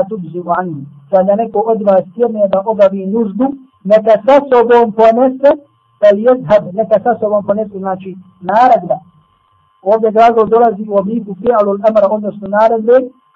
tubzi 0.08 0.40
u 0.40 0.50
anju. 0.58 0.84
Kada 1.10 1.34
neko 1.36 1.58
od 1.58 1.82
vas 1.82 2.04
sjedne 2.14 2.48
da 2.48 2.62
obavi 2.66 3.06
nuždu, 3.06 3.46
neka 3.84 4.14
sa 4.26 4.40
sobom 4.50 4.92
ponese, 4.92 5.50
pa 6.00 6.08
jezhab, 6.16 6.74
neka 6.74 7.00
sa 7.02 7.18
sobom 7.20 7.46
ponese, 7.46 7.78
znači 7.78 8.16
naradba. 8.40 8.98
Ovdje 9.82 10.10
glagol 10.10 10.46
dolazi 10.46 10.84
u 10.88 10.96
obliku 10.96 11.34
fi'alu 11.34 11.70
al-amra, 11.74 12.06
odnosno 12.10 12.48
naradbe, 12.48 12.92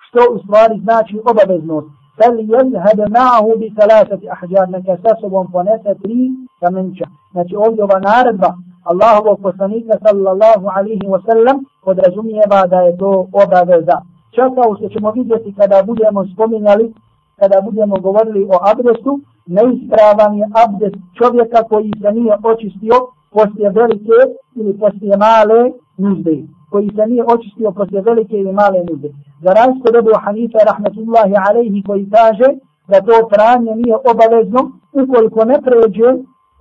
što 0.06 0.20
u 0.34 0.38
stvari 0.38 0.80
znači 0.84 1.20
obaveznost. 1.30 1.99
Fal 2.16 2.36
jezhab 2.52 2.98
ma'ahu 3.16 3.58
bi 3.60 3.72
salasati 3.78 4.26
ahđar, 4.34 4.68
neka 4.68 4.96
sa 5.02 5.12
sobom 5.20 5.52
ponese 5.52 5.94
tri 6.02 6.18
kamenča. 6.60 7.06
Znači 7.32 7.54
ovdje 7.56 7.84
ova 7.84 7.98
naradba, 7.98 8.50
Allahovog 8.84 9.40
poslanika 9.42 9.94
sallallahu 10.04 10.66
alaihi 10.76 11.06
wa 11.14 11.20
sallam 11.26 11.56
podrazumijeva 11.84 12.66
da 12.66 12.80
je 12.80 12.96
to 12.96 13.26
obaveza. 13.32 13.96
Čak 14.34 14.54
kao 14.54 14.76
što 14.76 14.88
ćemo 14.88 15.10
vidjeti 15.10 15.54
kada 15.58 15.82
budemo 15.82 16.26
spominjali, 16.34 16.94
kada 17.36 17.60
budemo 17.60 17.96
govorili 18.00 18.44
o 18.44 18.56
abdestu, 18.72 19.20
neispravan 19.46 20.34
je 20.38 20.46
abdest 20.64 20.96
čovjeka 21.18 21.62
koji 21.70 21.90
se 22.02 22.12
nije 22.12 22.34
očistio 22.44 22.96
poslije 23.30 23.70
velike 23.70 24.18
ili 24.54 24.78
poslije 24.78 25.16
male 25.16 25.70
nužde. 25.98 26.36
Koji 26.70 26.90
se 26.96 27.06
nije 27.06 27.24
očistio 27.34 27.70
poslije 27.70 28.02
velike 28.02 28.36
ili 28.36 28.52
male 28.52 28.80
nude. 28.90 29.08
Za 29.42 29.50
razliku 29.52 29.84
od 29.88 29.96
Ebu 29.96 30.10
Hanife, 30.24 30.58
rahmetullahi 30.70 31.34
alaihi 31.48 31.82
koji 31.86 32.10
kaže 32.10 32.48
da 32.90 33.00
to 33.00 33.28
pranje 33.32 33.72
nije 33.74 33.96
obavezno 34.12 34.60
ukoliko 34.92 35.44
ne 35.44 35.56
pređe 35.66 36.10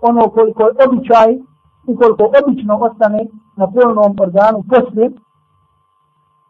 ono 0.01 0.29
koliko 0.29 0.63
je 0.63 0.73
običaj, 0.85 1.29
ukoliko 1.87 2.23
obično 2.39 2.73
ostane 2.87 3.21
na 3.57 3.71
polnom 3.71 4.15
organu 4.25 4.63
poslije 4.69 5.11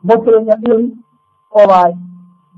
mokrenja 0.03 0.55
ili 0.67 0.85
ovaj, 1.63 1.91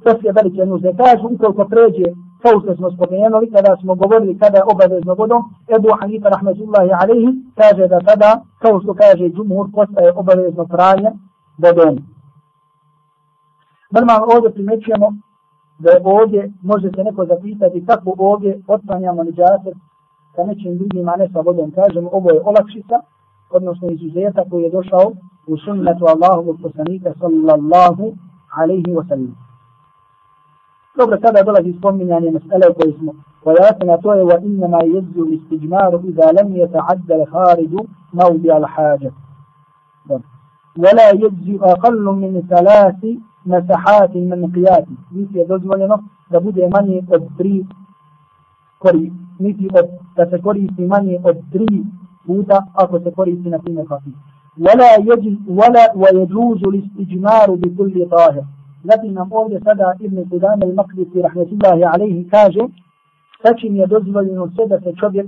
poslije 0.03 0.29
je 0.29 0.33
velike 0.33 0.65
nude. 0.65 0.93
Kažu, 0.97 1.27
ukoliko 1.27 1.65
pređe, 1.65 2.07
kao 2.43 2.60
što 2.62 2.75
smo 2.75 2.91
spomenuli, 2.91 3.51
kada 3.51 3.77
smo 3.82 3.95
govorili 3.95 4.38
kada 4.38 4.58
je 4.58 4.63
obavezno 4.73 5.13
vodom, 5.13 5.41
Ebu 5.75 5.89
Hanifa 5.99 6.30
rahmetullahi 6.30 6.91
alaihi, 7.01 7.32
kaže 7.56 7.88
da 7.88 7.99
tada, 7.99 8.41
kao 8.60 8.82
što 8.82 8.93
kaže 8.93 9.30
džumur, 9.30 9.67
postaje 9.73 10.12
obavezno 10.15 10.65
pranje 10.65 11.12
vodom. 11.58 11.95
Normalno 13.91 14.25
ovdje 14.36 14.51
primećujemo 14.51 15.08
da 15.80 15.89
je 15.91 16.01
ovdje, 16.04 16.51
može 16.62 16.89
se 16.95 17.04
neko 17.04 17.25
zapitati 17.25 17.86
kako 17.86 18.15
ovdje 18.17 18.62
otklanjamo 18.67 19.23
niđaset 19.23 19.75
sa 20.36 20.43
nečim 20.43 20.77
drugim, 20.77 21.10
a 21.10 21.15
ne 21.15 21.30
sa 21.34 21.39
vodom. 21.39 21.71
Kažemo, 21.71 22.10
ovo 22.13 22.30
je 22.32 22.41
olakšica, 22.43 22.95
odnosno 23.51 23.88
izuzetak 23.89 24.49
koji 24.49 24.63
je 24.63 24.69
došao 24.69 25.12
u 25.47 25.58
sunnetu 25.58 26.06
Allahovog 26.06 26.58
poslanika 26.62 27.13
sallallahu 27.19 28.13
alaihi 28.58 28.91
wa 28.97 29.08
sallam. 29.08 29.50
Dobro, 30.97 31.17
tada 31.17 31.43
dolazi 31.43 31.73
spominjanje 31.77 32.32
mesele 32.32 32.65
u 32.69 32.73
kojoj 32.73 32.93
smo. 32.99 33.12
pojasnili, 33.43 33.91
a 33.91 33.97
to 33.97 34.13
je 34.13 34.23
وَإِنَّمَا 34.23 34.80
يَزُّ 34.95 35.15
الْإِسْتِجْمَارُ 35.25 35.91
إِذَا 36.10 36.27
لَمْ 36.38 36.49
يَتَعَدَّ 36.56 37.12
الْخَارِجُ 37.12 37.73
مَوْضِعَ 38.13 38.58
الْحَاجَةِ 38.58 39.12
وَلَا 40.84 41.10
يَجْزِ 41.23 41.47
أَقَلُّ 41.62 42.06
مِنْ 42.23 42.41
ثَلَاثِ 42.49 43.01
مَسَحَاتِ 43.45 44.15
من 44.15 44.51
قِيَاتِ 44.56 44.88
niti 45.12 45.38
je 45.38 45.45
dozvoljeno 45.47 46.04
da 46.30 46.39
bude 46.39 46.69
manje 46.69 47.01
od 47.10 47.23
tri 47.38 47.65
kori, 48.80 49.12
niti 49.39 49.69
od, 49.73 49.86
da 50.15 50.30
se 50.30 50.41
koristi 50.41 50.86
manje 50.86 51.19
od 51.23 51.38
tri 51.51 51.84
puta 52.25 52.65
ako 52.73 52.99
se 52.99 53.12
koristi 53.12 53.49
na 53.49 53.60
primjer 53.60 53.88
kafir. 53.88 54.13
ولا 54.58 54.95
يجوز 54.95 55.38
ولا 55.47 55.86
ويجوز 55.95 56.63
الاستجمار 56.63 57.51
بكل 57.51 58.10
طاهر 58.10 58.43
Zatim 58.83 59.13
nam 59.13 59.31
ovdje 59.31 59.59
sada 59.63 59.93
Ibn 59.99 60.17
Qudama 60.17 60.63
al-Maqdisi 60.67 61.21
rahmetullahi 61.21 61.83
alaihi 61.93 62.29
kaže 62.29 62.63
Znači 63.41 63.67
je 63.67 63.87
dozvoljeno 63.87 64.51
sve 64.55 64.67
da 64.67 64.79
se 64.79 64.91
čovjek 64.99 65.27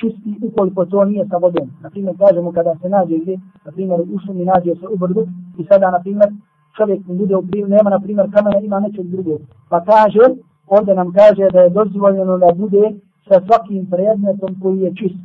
čisti 0.00 0.30
ukoliko 0.46 0.84
to 0.84 1.04
nije 1.04 1.24
sa 1.30 1.36
vodom. 1.36 1.70
Naprimjer, 1.82 2.14
kažemo 2.18 2.52
kada 2.52 2.74
se 2.82 2.88
nađe 2.88 3.18
gdje, 3.18 3.40
naprimjer 3.64 4.00
u 4.00 4.18
šumi 4.26 4.44
nađe 4.44 4.74
se 4.74 4.86
u 4.94 4.96
brdu 4.96 5.26
i 5.58 5.64
sada, 5.64 5.90
na 5.90 6.00
primjer, 6.00 6.28
mu 7.06 7.14
bude 7.14 7.36
u 7.36 7.46
prilu, 7.46 7.68
nema, 7.68 7.90
na 7.90 8.00
primjer, 8.00 8.26
kamena, 8.34 8.58
ima 8.58 8.80
nečeg 8.80 9.06
drugog. 9.06 9.40
Pa 9.70 9.84
kaže, 9.84 10.24
ovdje 10.66 10.94
nam 10.94 11.12
kaže 11.12 11.48
da 11.52 11.60
je 11.60 11.70
dozvoljeno 11.70 12.38
da 12.38 12.54
bude 12.56 12.82
sa 13.28 13.36
svakim 13.46 13.86
predmetom 13.90 14.60
koji 14.62 14.80
je 14.80 14.94
čist. 14.94 15.20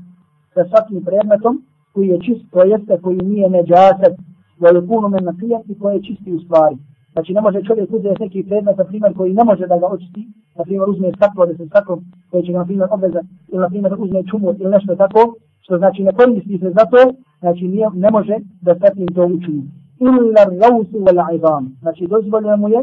Sa 0.53 0.65
svakim 0.69 1.05
predmetom 1.05 1.63
koji 1.93 2.07
je 2.07 2.19
čist, 2.19 2.43
to 2.51 2.63
jeste 2.63 2.99
koji 3.01 3.17
nije 3.17 3.49
neđaset, 3.49 4.15
da 4.59 4.67
je 4.67 4.87
puno 4.87 5.07
men 5.07 5.27
i 5.67 5.79
koji 5.79 5.95
je 5.95 6.03
čisti 6.03 6.33
u 6.33 6.39
stvari. 6.39 6.77
Znači 7.17 7.33
ne 7.33 7.41
može 7.41 7.63
čovjek 7.63 7.89
uzeti 7.93 8.23
neki 8.23 8.43
predmet, 8.43 8.77
na 8.77 8.83
primjer, 8.83 9.13
koji 9.17 9.33
ne 9.33 9.43
može 9.43 9.67
da 9.67 9.77
ga 9.77 9.87
očisti, 9.87 10.27
na 10.57 10.63
primjer 10.63 10.89
uzme 10.89 11.11
staklo, 11.15 11.45
da 11.45 11.53
se 11.55 11.65
staklo, 11.65 12.01
koji 12.29 12.43
će 12.45 12.51
ga 12.51 12.57
na 12.57 12.65
primjer 12.65 12.87
obveza, 12.91 13.21
ili 13.51 13.61
na 13.61 13.69
primjer 13.69 13.93
uzme 13.97 14.23
čumur 14.29 14.55
ili 14.59 14.71
nešto 14.71 14.95
tako, 14.95 15.35
što 15.61 15.77
znači 15.77 16.03
ne 16.03 16.11
koristi 16.11 16.59
se 16.61 16.69
za 16.77 16.85
to, 16.91 17.01
znači 17.39 17.67
nije, 17.67 17.87
ne 17.93 18.11
može 18.11 18.35
da 18.61 18.75
s 18.75 18.79
to 19.15 19.25
učini. 19.25 19.63
Illa 19.99 20.43
rausu 20.61 20.97
wal 21.05 21.19
aizam. 21.29 21.77
Znači 21.81 22.07
dozvoljeno 22.07 22.57
mu 22.57 22.69
je 22.69 22.81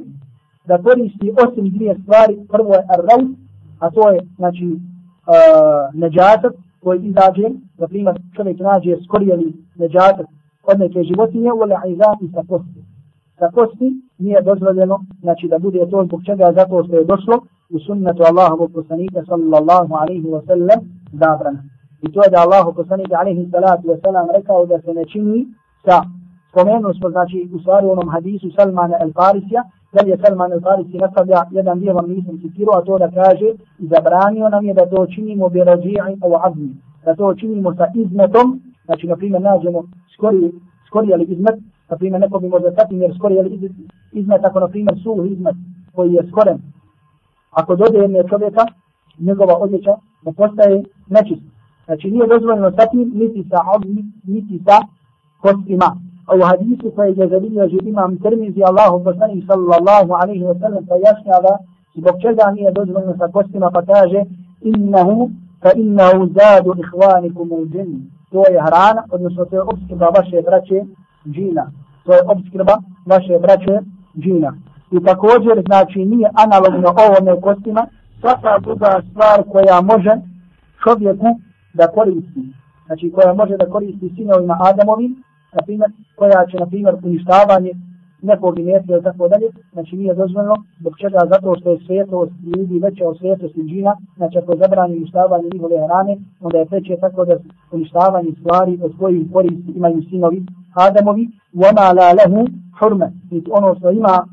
da 0.69 0.83
koristi 0.83 1.33
osim 1.45 1.71
dvije 1.71 1.95
stvari, 2.03 2.35
prvo 2.49 2.75
je 2.75 2.83
raus, 3.09 3.31
a 3.79 3.91
to 3.91 4.11
je 4.11 4.21
znači 4.37 4.67
uh, 4.67 6.01
neđatak 6.01 6.53
koji 6.83 6.99
izađe, 7.11 7.49
na 7.79 7.87
primjer 7.87 8.15
čovjek 8.37 8.59
nađe 8.61 8.97
skorijeli 9.05 9.53
neđatak 9.77 10.27
od 10.71 10.79
neke 10.79 11.03
životinje, 11.03 11.51
wal 11.51 11.73
aizam 11.85 12.17
i 12.23 12.29
sa 12.35 12.43
kosti 12.49 12.84
da 13.41 13.51
kosti 13.51 13.89
nije 14.19 14.43
dozvoljeno, 14.43 14.97
znači 15.21 15.49
da 15.49 15.59
bude 15.59 15.87
to 15.91 16.05
zbog 16.05 16.21
čega 16.27 16.53
zato 16.57 16.85
što 16.85 16.97
je 16.97 17.05
došlo 17.05 17.37
u 17.71 17.79
sunnetu 17.87 18.23
Allahovog 18.31 18.71
poslanika 18.75 19.21
sallallahu 19.29 19.95
alaihi 19.95 20.29
wa 20.35 20.47
sallam 20.47 20.81
zabrana. 21.13 21.63
I 22.03 22.13
to 22.13 22.23
je 22.25 22.31
da 22.31 22.39
Allahu 22.47 22.75
poslanik 22.75 23.13
alaihi 23.21 23.51
salatu 23.51 23.89
wa 23.89 23.99
sallam 24.05 24.27
rekao 24.37 24.67
da 24.67 24.81
se 24.81 24.95
ne 24.95 25.05
čini 25.13 25.47
sa 25.85 25.97
spomenu 26.51 26.95
smo 26.95 27.11
znači 27.11 27.49
u 27.55 27.59
stvari 27.59 27.87
onom 27.87 28.09
hadisu 28.09 28.51
Salmana 28.57 28.97
al-Farisija, 29.05 29.63
da 29.95 30.01
je 30.09 30.19
Salman 30.23 30.51
al-Farisi 30.53 31.01
nastavlja 31.01 31.41
jedan 31.51 31.81
dio 31.81 31.95
vam 31.95 32.09
nisam 32.11 32.39
citirao, 32.43 32.79
a 32.79 32.85
to 32.85 32.99
da 32.99 33.11
kaže 33.11 33.49
zabranio 33.79 34.49
nam 34.49 34.65
je 34.65 34.75
da 34.75 34.87
to 34.87 35.07
činimo 35.07 35.49
bi 35.49 35.59
rađi'i 35.59 36.19
o 36.23 36.41
azmi, 36.47 36.71
da 37.05 37.15
to 37.15 37.35
činimo 37.35 37.75
sa 37.75 37.87
izmetom, 37.95 38.61
znači 38.85 39.07
na 39.07 39.17
primjer 39.17 39.43
nađemo 39.43 39.83
skori, 40.15 40.53
skori 40.87 41.13
ali 41.15 41.25
izmet, 41.25 41.55
na 41.91 41.97
primjer 41.97 42.21
neko 42.21 42.39
bi 42.39 42.49
možda 42.49 42.75
tatim 42.75 43.03
jer 43.03 43.15
skoro 43.15 43.35
je 43.35 43.59
izmet 44.13 44.45
ako 44.45 44.61
na 44.61 44.69
primjer 44.69 44.97
suh 45.03 45.33
izmet 45.33 45.57
koji 45.95 46.13
je 46.13 46.27
skoren. 46.31 46.59
Ako 47.51 47.77
dođe 47.77 47.99
jedne 47.99 48.29
čovjeka 48.29 48.67
njegova 49.19 49.55
odjeća 49.57 49.95
ne 50.25 50.33
postaje 50.33 50.85
nečist 51.09 51.43
znači 51.85 52.11
nije 52.11 52.27
dozvoljeno 52.27 52.71
tatim 52.71 53.13
niti 53.15 53.45
sa 53.51 53.59
ogni 53.77 54.05
niti 54.27 54.61
sa 54.67 54.77
kostima. 55.41 55.89
A 56.27 56.37
u 56.37 56.41
hadisu 56.41 56.93
koje 56.97 57.09
je 57.09 57.29
zabilio 57.29 57.69
že 57.69 57.77
imam 57.83 58.19
termizi 58.19 58.63
Allahu 58.63 59.05
poslanih 59.05 59.45
sallallahu 59.47 60.13
alaihi 60.21 60.45
wa 60.45 60.61
sallam 60.61 60.87
pojašnjava 60.87 61.59
zbog 61.95 62.15
čega 62.23 62.45
nije 62.55 62.73
dozvoljeno 62.73 63.15
sa 63.19 63.29
kostima 63.29 63.71
pa 63.75 63.83
kaže 63.83 64.21
innahu 64.61 65.31
fa 65.63 65.71
innahu 65.77 66.27
zadu 66.39 66.75
ihvanikum 66.83 67.53
u 67.53 67.67
džini 67.67 68.01
to 68.31 68.39
je 68.53 68.63
hrana 68.67 69.03
odnosno 69.11 69.45
to 69.45 69.57
je 69.57 69.63
obskrba 69.63 70.09
vaše 70.19 70.43
braće 70.47 70.79
džina. 71.33 71.71
To 72.05 72.13
je 72.13 72.21
obskrba 72.27 72.75
naše 73.07 73.39
braće 73.39 73.79
džina. 74.19 74.53
I 74.91 75.05
također, 75.05 75.63
znači, 75.67 75.99
nije 76.05 76.31
analogno 76.45 76.89
ovome 77.07 77.41
kostima, 77.41 77.87
svaka 78.21 78.59
druga 78.59 79.03
stvar 79.11 79.43
koja 79.53 79.81
može 79.81 80.15
čovjeku 80.85 81.27
da 81.75 81.87
koristi. 81.87 82.43
Znači, 82.87 83.13
koja 83.15 83.35
može 83.35 83.57
da 83.57 83.71
koristi 83.71 84.13
sinovima 84.17 84.57
Adamovim, 84.61 85.25
na 85.53 85.63
primjer, 85.67 85.91
koja 86.17 86.47
će, 86.51 86.57
na 86.57 86.67
primjer, 86.67 86.95
uništavanje 87.03 87.73
nekog 88.23 88.59
imetra 88.59 88.99
i 88.99 89.03
tako 89.03 89.29
dalje, 89.29 89.49
znači 89.73 89.97
nije 89.97 90.15
dozvoljeno, 90.15 90.55
zbog 90.81 90.95
čega 90.99 91.19
zato 91.33 91.55
što 91.59 91.71
je 91.71 91.85
svjetlost 91.87 92.33
ljudi 92.57 92.79
veća 92.79 93.09
od 93.09 93.19
svjetlosti 93.19 93.63
džina, 93.63 93.97
znači 94.17 94.39
ako 94.39 94.57
zabrani 94.57 94.97
uništavanje 94.97 95.49
njihove 95.53 95.77
hrane, 95.87 96.17
onda 96.41 96.59
je 96.59 96.67
preče 96.67 96.97
tako 97.01 97.25
da 97.25 97.35
uništavanje 97.73 98.31
stvari 98.41 98.79
od 98.83 98.93
kojih 98.99 99.33
koristi 99.33 99.73
imaju 99.77 100.03
sinovi 100.11 100.47
Adamovi, 100.75 101.31
وَمَا 101.55 101.93
لَا 101.99 102.09
لَهُ 102.19 102.47
حُرْمَ 102.79 103.11
I 103.31 103.43
ono 103.51 103.75
što 103.75 103.91
ima, 103.91 104.27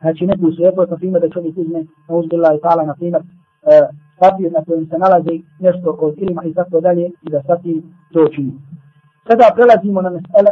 znači 0.00 0.26
neku 0.26 0.52
svjetlost, 0.52 0.90
na 0.90 0.96
primjer 0.96 1.20
da 1.22 1.30
čovjek 1.30 1.56
uzme, 1.56 1.84
na 2.08 2.14
uzbila 2.14 2.54
i 2.54 2.60
tala, 2.60 2.84
na 2.84 2.94
primjer, 2.94 3.22
uh, 3.22 3.96
papir 4.18 4.52
na 4.52 4.64
kojem 4.64 4.86
se 4.86 4.98
nalazi 4.98 5.42
nešto 5.60 5.96
od 6.00 6.14
ilima 6.18 6.44
i 6.44 6.54
tako 6.54 6.80
dalje, 6.80 7.06
i 7.06 7.30
da 7.30 7.42
sati 7.42 7.82
to 8.12 8.28
čini. 8.28 8.52
Sada 9.26 9.54
prelazimo 9.54 10.02
na 10.02 10.10
mesele, 10.10 10.50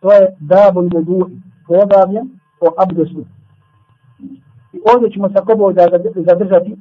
to 0.00 0.12
je 0.12 0.36
dabul 0.40 0.88
mudu'i, 0.88 1.40
poglavlje 1.66 2.20
o 2.60 2.74
abdestu. 2.82 3.24
I 4.72 4.78
ovdje 4.94 5.10
ćemo 5.10 5.28
sa 5.28 5.40
kobo 5.44 5.72
da 5.72 5.88
zadržati 6.14 6.76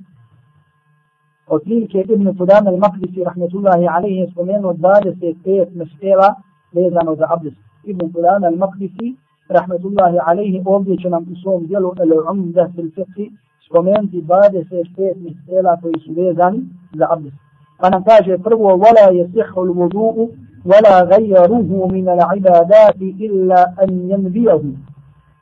od 1.48 1.62
prilike 1.64 2.00
Ibn 2.00 2.28
Qudama 2.28 2.70
al-Maqdisi 2.70 3.24
rahmetullahi 3.24 3.88
alaihi 3.88 4.18
je 4.18 4.32
spomenuo 4.32 4.74
25 4.74 5.68
mesela 5.74 6.36
vezano 6.74 7.16
za 7.16 7.26
abdest. 7.30 7.58
Ibn 7.84 8.12
Qudama 8.14 8.48
al-Maqdisi 8.48 9.16
rahmetullahi 9.50 10.18
alaihi 10.28 10.62
ovdje 10.66 10.98
će 10.98 11.10
nam 11.10 11.24
u 11.24 11.36
svom 11.42 11.68
dijelu 11.68 11.90
al-Umda 11.92 12.70
fil 12.76 12.90
fiqhi 12.96 13.32
spomenuti 13.66 14.22
25 14.22 15.16
mesela 15.16 15.78
koji 15.82 15.94
su 16.06 16.14
vezani 16.14 16.62
za 16.94 17.06
abdest. 17.10 17.36
Pa 17.80 17.90
nam 17.90 18.04
kaže 18.04 18.38
prvo, 18.38 18.78
wala 18.78 19.06
jesihhu 19.12 19.62
l-vudu'u 19.66 20.30
ولا 20.66 21.04
غيروه 21.04 21.88
من 21.88 22.10
العبادات 22.10 23.02
إلا 23.02 23.84
أن 23.84 24.10
ينبيه 24.12 24.62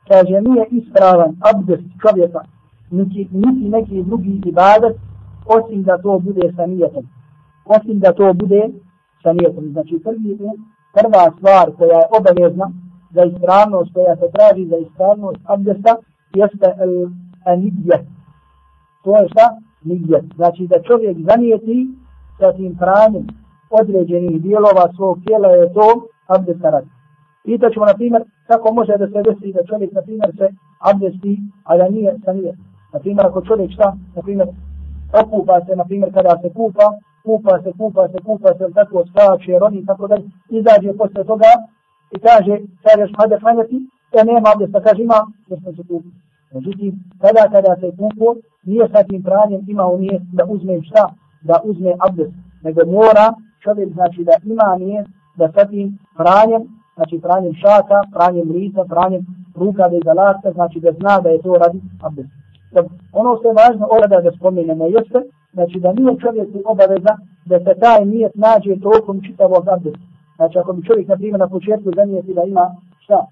kaže 0.08 0.40
nije 0.40 0.66
ispravan 0.70 1.36
abdest 1.40 1.84
čovjeka 2.02 2.40
niti, 2.90 3.28
niti 3.32 3.68
neki 3.68 4.02
drugi 4.02 4.40
ibadet 4.46 4.96
osim 5.46 5.82
da 5.82 5.98
to 5.98 6.18
bude 6.18 6.52
sa 6.56 6.66
nijetom 6.66 7.04
osim 7.64 7.98
da 8.00 8.12
to 8.12 8.32
bude 8.32 8.70
sa 9.22 9.32
nijetom 9.32 9.64
znači 9.72 9.98
prvi, 10.04 10.38
prva 10.92 11.24
stvar 11.36 11.66
koja 11.78 11.98
je 11.98 12.10
obavezna 12.18 12.70
za 13.14 13.24
ispravnost 13.24 13.92
koja 13.94 14.16
se 14.16 14.28
traži 14.34 14.66
za 14.66 14.76
ispravnost 14.76 15.40
abdesta 15.44 15.96
jeste 16.34 16.68
anidje 17.44 18.06
to 19.04 19.16
je 19.16 19.28
šta? 19.28 19.46
nidje 19.84 20.22
znači 20.36 20.66
da 20.66 20.82
čovjek 20.82 21.16
zanijeti 21.30 21.88
sa 22.38 22.52
tim 22.52 22.76
pranjem 22.76 23.26
određenih 23.70 24.42
dijelova 24.42 24.92
svog 24.96 25.18
tijela 25.26 25.48
je 25.48 25.72
to 25.72 26.06
abdesta 26.26 26.70
radi. 26.70 26.88
Pitat 27.44 27.72
ćemo, 27.72 27.86
na 27.86 27.94
primjer, 27.94 28.22
kako 28.46 28.74
može 28.74 28.96
da 28.98 29.06
se 29.06 29.22
desi 29.22 29.52
da 29.52 29.64
čovjek, 29.64 29.92
na 29.92 30.02
primjer, 30.02 30.30
se 30.38 30.48
abdesti, 30.90 31.38
a 31.64 31.76
da 31.76 31.88
nije 31.88 32.16
sa 32.24 32.32
nije. 32.32 32.52
Na 32.92 32.98
primjer, 33.00 33.26
ako 33.26 33.40
čovjek 33.42 33.70
šta, 33.72 33.96
na 34.16 34.22
primjer, 34.22 34.48
okupa 35.22 35.60
se, 35.66 35.76
na 35.76 35.84
primjer, 35.84 36.12
kada 36.14 36.38
se 36.42 36.48
kupa, 36.52 36.86
kupa 37.24 37.54
se, 37.62 37.70
kupa 37.78 38.08
se, 38.08 38.18
kupa 38.26 38.50
se, 38.58 38.64
tako 38.74 39.04
skače, 39.10 39.58
rodi, 39.58 39.86
tako 39.86 40.06
da 40.08 40.16
izađe 40.48 40.92
posle 40.98 41.24
toga 41.24 41.50
i 42.14 42.18
kaže, 42.18 42.54
kažeš, 42.84 43.10
hajde 43.18 43.38
klanjati, 43.42 43.76
ja 44.16 44.24
nema 44.24 44.48
abdesta, 44.54 44.80
kaže, 44.80 45.02
ima, 45.02 45.20
jer 45.48 45.58
sam 45.64 45.74
se 45.76 45.82
kupi. 45.88 46.08
Međutim, 46.54 46.92
kada, 47.22 47.42
kada 47.54 47.76
se 47.80 47.88
kupo, 47.98 48.26
nije 48.62 48.88
sa 48.92 49.02
tim 49.08 49.22
pranjem 49.22 49.60
imao 49.68 49.98
nije 49.98 50.20
da 50.32 50.44
uzme 50.48 50.82
šta, 50.82 51.04
da 51.40 51.60
uzme 51.64 51.92
abdest, 51.98 52.34
nego 52.62 52.80
mora 52.86 53.26
čovjek 53.64 53.92
znači 53.92 54.24
da 54.24 54.34
ima 54.44 54.76
nije 54.78 55.04
da 55.36 55.52
sa 55.54 55.64
tim 55.70 55.98
pranjem, 56.16 56.62
znači 56.94 57.20
pranjem 57.20 57.54
šaka, 57.54 57.98
pranjem 58.14 58.50
lica, 58.50 58.84
pranjem 58.84 59.22
ruka 59.54 59.88
bez 59.88 60.06
alaska, 60.06 60.52
znači 60.52 60.80
da 60.80 60.92
zna 60.92 61.20
da 61.20 61.28
je 61.28 61.42
to 61.42 61.52
radi 61.62 61.80
abdest. 62.02 62.28
Ono 63.12 63.36
što 63.36 63.48
je 63.48 63.58
važno 63.62 63.88
ovdje 63.90 64.22
da 64.22 64.36
spomenemo 64.36 64.86
jeste, 64.86 65.20
znači 65.52 65.80
da 65.80 65.92
nije 65.92 66.20
čovjeku 66.20 66.58
obaveza 66.64 67.12
da 67.44 67.58
se 67.58 67.80
taj 67.80 68.04
nijet 68.04 68.34
nađe 68.34 68.80
tokom 68.80 69.22
čitavog 69.26 69.68
abdesta. 69.68 70.06
Znači 70.36 70.58
ako 70.58 70.72
bi 70.72 70.86
čovjek, 70.86 71.08
na 71.08 71.16
primjer, 71.16 71.40
na 71.40 71.48
početku 71.48 71.88
zanijeti 71.96 72.34
da 72.34 72.42
ima 72.42 72.76
šta? 72.98 73.26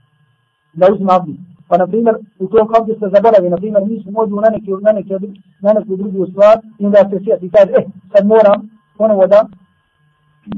Da 0.73 0.87
uzme 0.93 1.13
abdest. 1.15 1.39
Pa, 1.69 1.77
na 1.77 1.87
primjer, 1.87 2.15
u 2.39 2.47
tom 2.47 2.69
abdesta 2.81 3.09
zaboravi, 3.15 3.51
na 3.51 3.57
primjer, 3.57 3.83
mi 3.87 4.03
smo 4.03 4.11
mođu 4.13 4.35
na 4.35 4.49
neke, 4.51 4.71
na 4.87 4.93
neke, 4.93 5.15
na 5.61 5.73
neku 5.73 5.97
drugu 5.97 6.27
stvar 6.27 6.57
i 6.79 6.87
onda 6.87 6.99
se 7.11 7.25
sjeti 7.25 7.47
i 7.47 7.51
kaže, 7.51 7.73
eh, 7.79 7.85
sad 8.13 8.27
moram 8.27 8.59
ponovo 8.99 9.27
da 9.27 9.41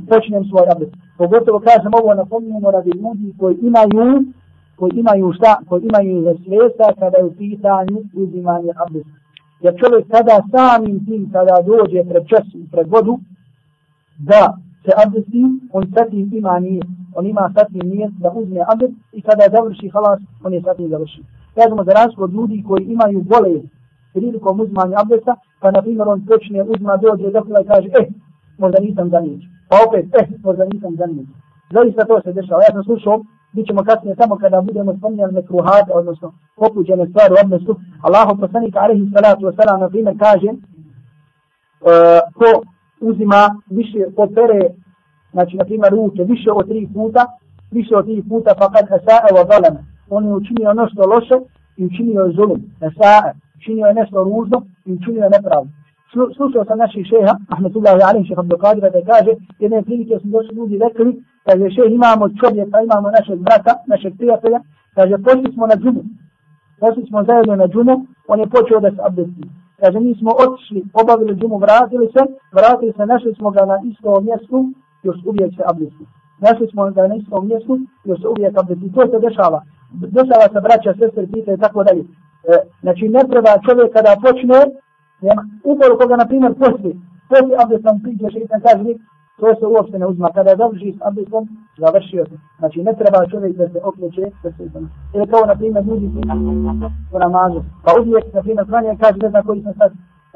počnem 0.09 0.45
svoj 0.45 0.67
abdest. 0.73 0.93
Pogotovo 1.19 1.59
kažem 1.61 1.93
ovo 1.95 2.15
napominjamo 2.15 2.71
radi 2.71 2.91
ljudi 2.91 3.35
koji 3.39 3.57
imaju 3.63 4.25
koji 4.79 4.93
imaju 4.95 5.33
šta, 5.33 5.53
koji 5.69 5.83
imaju 5.83 6.37
svesa 6.45 6.87
kada 7.01 7.17
je 7.19 7.25
u 7.25 7.35
pitanju 7.35 7.99
uzimanje 8.15 8.73
abdesta 8.85 9.15
da 9.63 9.71
čovjek 9.81 10.05
kada 10.11 10.37
samim 10.53 11.07
tim, 11.07 11.31
kada 11.33 11.57
dođe 11.67 12.05
pred 12.11 12.25
čas 12.27 12.47
i 12.55 12.71
pred 12.73 12.87
vodu, 12.89 13.19
da 14.19 14.43
se 14.85 14.91
abdesti, 15.03 15.43
on 15.73 15.85
satim 15.95 16.31
ima 16.33 16.59
nije. 16.59 16.83
On 17.15 17.27
ima 17.27 17.53
satim 17.57 17.89
nije 17.91 18.09
da 18.19 18.31
uzme 18.31 18.61
abdest 18.73 18.95
i 19.13 19.21
kada 19.23 19.45
završi 19.57 19.89
halas, 19.89 20.21
on 20.45 20.55
je 20.55 20.63
satim 20.63 20.89
završi. 20.89 21.23
Kažemo 21.55 21.85
za 21.85 21.93
razliku 21.93 22.23
od 22.25 22.33
ljudi 22.33 22.65
koji 22.69 22.85
imaju 22.85 23.23
bolest 23.23 23.69
prilikom 24.13 24.61
uzmanja 24.61 24.97
abdesta, 25.03 25.37
pa 25.61 25.71
na 25.71 25.83
primjer 25.83 26.09
on 26.09 26.27
počne 26.27 26.63
uzma 26.63 26.97
dođe 26.97 27.31
do 27.31 27.41
i 27.63 27.67
kaže, 27.67 27.89
eh, 28.01 28.07
možda 28.59 28.79
nisam 28.81 29.11
zaniječ. 29.11 29.43
Pa 29.69 29.77
opet, 29.87 30.07
eh, 30.21 30.27
možda 30.45 30.65
nisam 30.73 30.97
zaniječ. 30.97 31.29
Zaista 31.75 32.05
to 32.05 32.21
se 32.25 32.33
dešava. 32.33 32.61
Ja 32.63 32.73
sam 32.73 32.85
slušao, 32.85 33.23
bit 33.53 33.67
ćemo 33.67 33.85
kasnije 33.85 34.17
samo 34.17 34.37
kada 34.37 34.61
budemo 34.61 34.97
spominjali 34.97 35.33
mekruhat, 35.33 35.87
odnosno 35.95 36.33
popuđene 36.57 37.07
stvari 37.07 37.33
u 37.33 37.41
odnosu. 37.45 37.81
Allahu 38.03 38.41
poslanik 38.41 38.77
alaihi 38.77 39.11
salatu 39.15 39.47
wasalam, 39.47 39.81
na 39.81 39.89
primjer, 39.89 40.15
kaže, 40.19 40.51
uh, 40.51 40.59
ko 42.39 42.63
uzima 43.01 43.61
više, 43.71 43.99
od 44.17 44.31
pere, 44.35 44.61
znači, 45.33 45.57
na 45.57 45.65
primjer, 45.65 45.93
ruke 45.93 46.25
više 46.25 46.51
od 46.53 46.69
tri 46.69 46.89
puta, 46.95 47.27
više 47.71 47.97
od 47.97 48.05
tri 48.05 48.23
puta, 48.29 48.55
pa 48.59 48.71
kad 48.73 48.85
esa'a 48.89 49.29
wa 49.37 49.45
zalama, 49.51 49.81
on 50.11 50.27
je 50.27 50.35
učinio 50.35 50.71
ono 50.71 50.83
nešto 50.83 51.03
loše 51.07 51.37
i 51.77 51.85
učinio 51.85 52.21
je 52.21 52.33
zulum, 52.33 52.61
esa'a, 52.81 53.33
učinio 53.57 53.87
je 53.87 53.95
nešto 53.95 54.25
ružno 54.25 54.63
i 54.85 54.93
učinio 54.93 55.23
je 55.25 55.31
nepravno. 55.31 55.71
Slušao 56.13 56.65
sam 56.65 56.79
naših 56.79 57.07
šeha, 57.11 57.35
Ahmedullahi 57.49 58.01
Alim, 58.09 58.25
šeha 58.25 58.41
Abdelkadira, 58.41 58.91
da 58.91 59.01
kaže, 59.13 59.33
jedne 59.59 59.83
prilike 59.83 60.15
su 60.23 60.29
došli 60.35 60.57
ljudi 60.57 60.79
rekli, 60.79 61.23
kaže, 61.47 61.71
šeha, 61.75 61.89
imamo 61.99 62.25
čovjeka, 62.41 62.77
imamo 62.81 63.11
našeg 63.19 63.39
brata, 63.47 63.73
našeg 63.93 64.13
prijatelja, 64.19 64.61
kaže, 64.97 65.15
pošli 65.27 65.53
smo 65.55 65.67
na 65.67 65.77
džumu, 65.83 66.03
pošli 66.81 67.03
smo 67.09 67.25
zajedno 67.25 67.55
na 67.57 67.67
džumu, 67.73 67.95
on 68.33 68.41
je 68.41 68.53
počeo 68.55 68.81
da 68.81 68.91
se 68.91 69.01
abdesti. 69.09 69.43
Kaže, 69.81 70.01
mi 70.01 70.15
smo 70.15 70.31
otišli, 70.45 70.81
obavili 71.01 71.35
džumu, 71.39 71.57
vratili 71.59 72.07
se, 72.15 72.23
vratili 72.59 72.93
se, 72.97 73.07
našli 73.07 73.35
smo 73.35 73.51
ga 73.51 73.63
na 73.73 73.77
istom 73.91 74.25
mjestu, 74.25 74.59
još 75.03 75.19
uvijek 75.31 75.51
se 75.57 75.63
abdesti. 75.71 76.05
Našli 76.47 76.67
smo 76.71 76.91
ga 76.91 77.07
na 77.07 77.15
istom 77.15 77.49
mjestu, 77.49 77.79
još 78.05 78.21
se 78.21 78.29
uvijek 78.29 78.53
abdesti. 78.61 78.93
To 78.95 79.03
se 79.11 79.19
dešava. 79.27 79.61
Dešava 80.17 80.47
se 80.53 80.59
braća, 80.67 80.91
sestre, 81.01 81.27
pita 81.33 81.53
i 81.53 81.63
tako 81.65 81.85
dalje. 81.85 82.03
E, 82.03 82.55
znači, 82.83 83.09
ne 83.09 83.23
treba 83.31 83.53
čovjek 83.67 83.93
kada 83.97 84.13
počne, 84.25 84.61
ukoliko 85.65 86.07
ga, 86.09 86.17
na 86.17 86.27
primjer, 86.27 86.55
posli, 86.55 86.93
posli 87.29 87.55
abdestom 87.63 88.03
priđe 88.03 88.31
šeitan, 88.31 88.61
kaže 88.61 88.83
mi, 88.83 88.95
to 89.41 89.55
se 89.59 89.67
uopšte 89.67 89.99
ne 89.99 90.07
uzma. 90.07 90.29
Kada 90.35 90.57
završi 90.57 90.95
s 90.99 91.01
abdestom, 91.09 91.49
završio 91.79 92.25
se. 92.25 92.37
Znači, 92.59 92.83
ne 92.83 92.93
treba 92.99 93.27
čovjek 93.31 93.57
da 93.57 93.69
se 93.69 93.79
okreće 93.85 94.25
sa 94.43 94.49
šeitanom. 94.57 94.91
Ili 95.15 95.27
kao, 95.27 95.47
na 95.47 95.55
primjer, 95.55 95.85
ljudi 95.85 96.07
u 97.15 97.19
namazu. 97.19 97.61
Pa 97.85 97.91
uvijek, 98.01 98.25
na 98.35 98.43
primjer, 98.43 98.67
klanje, 98.67 98.97
kaže, 99.01 99.19
ne 99.23 99.31
zna 99.31 99.43
koji 99.43 99.63
sam 99.63 99.75
sad 99.75 99.93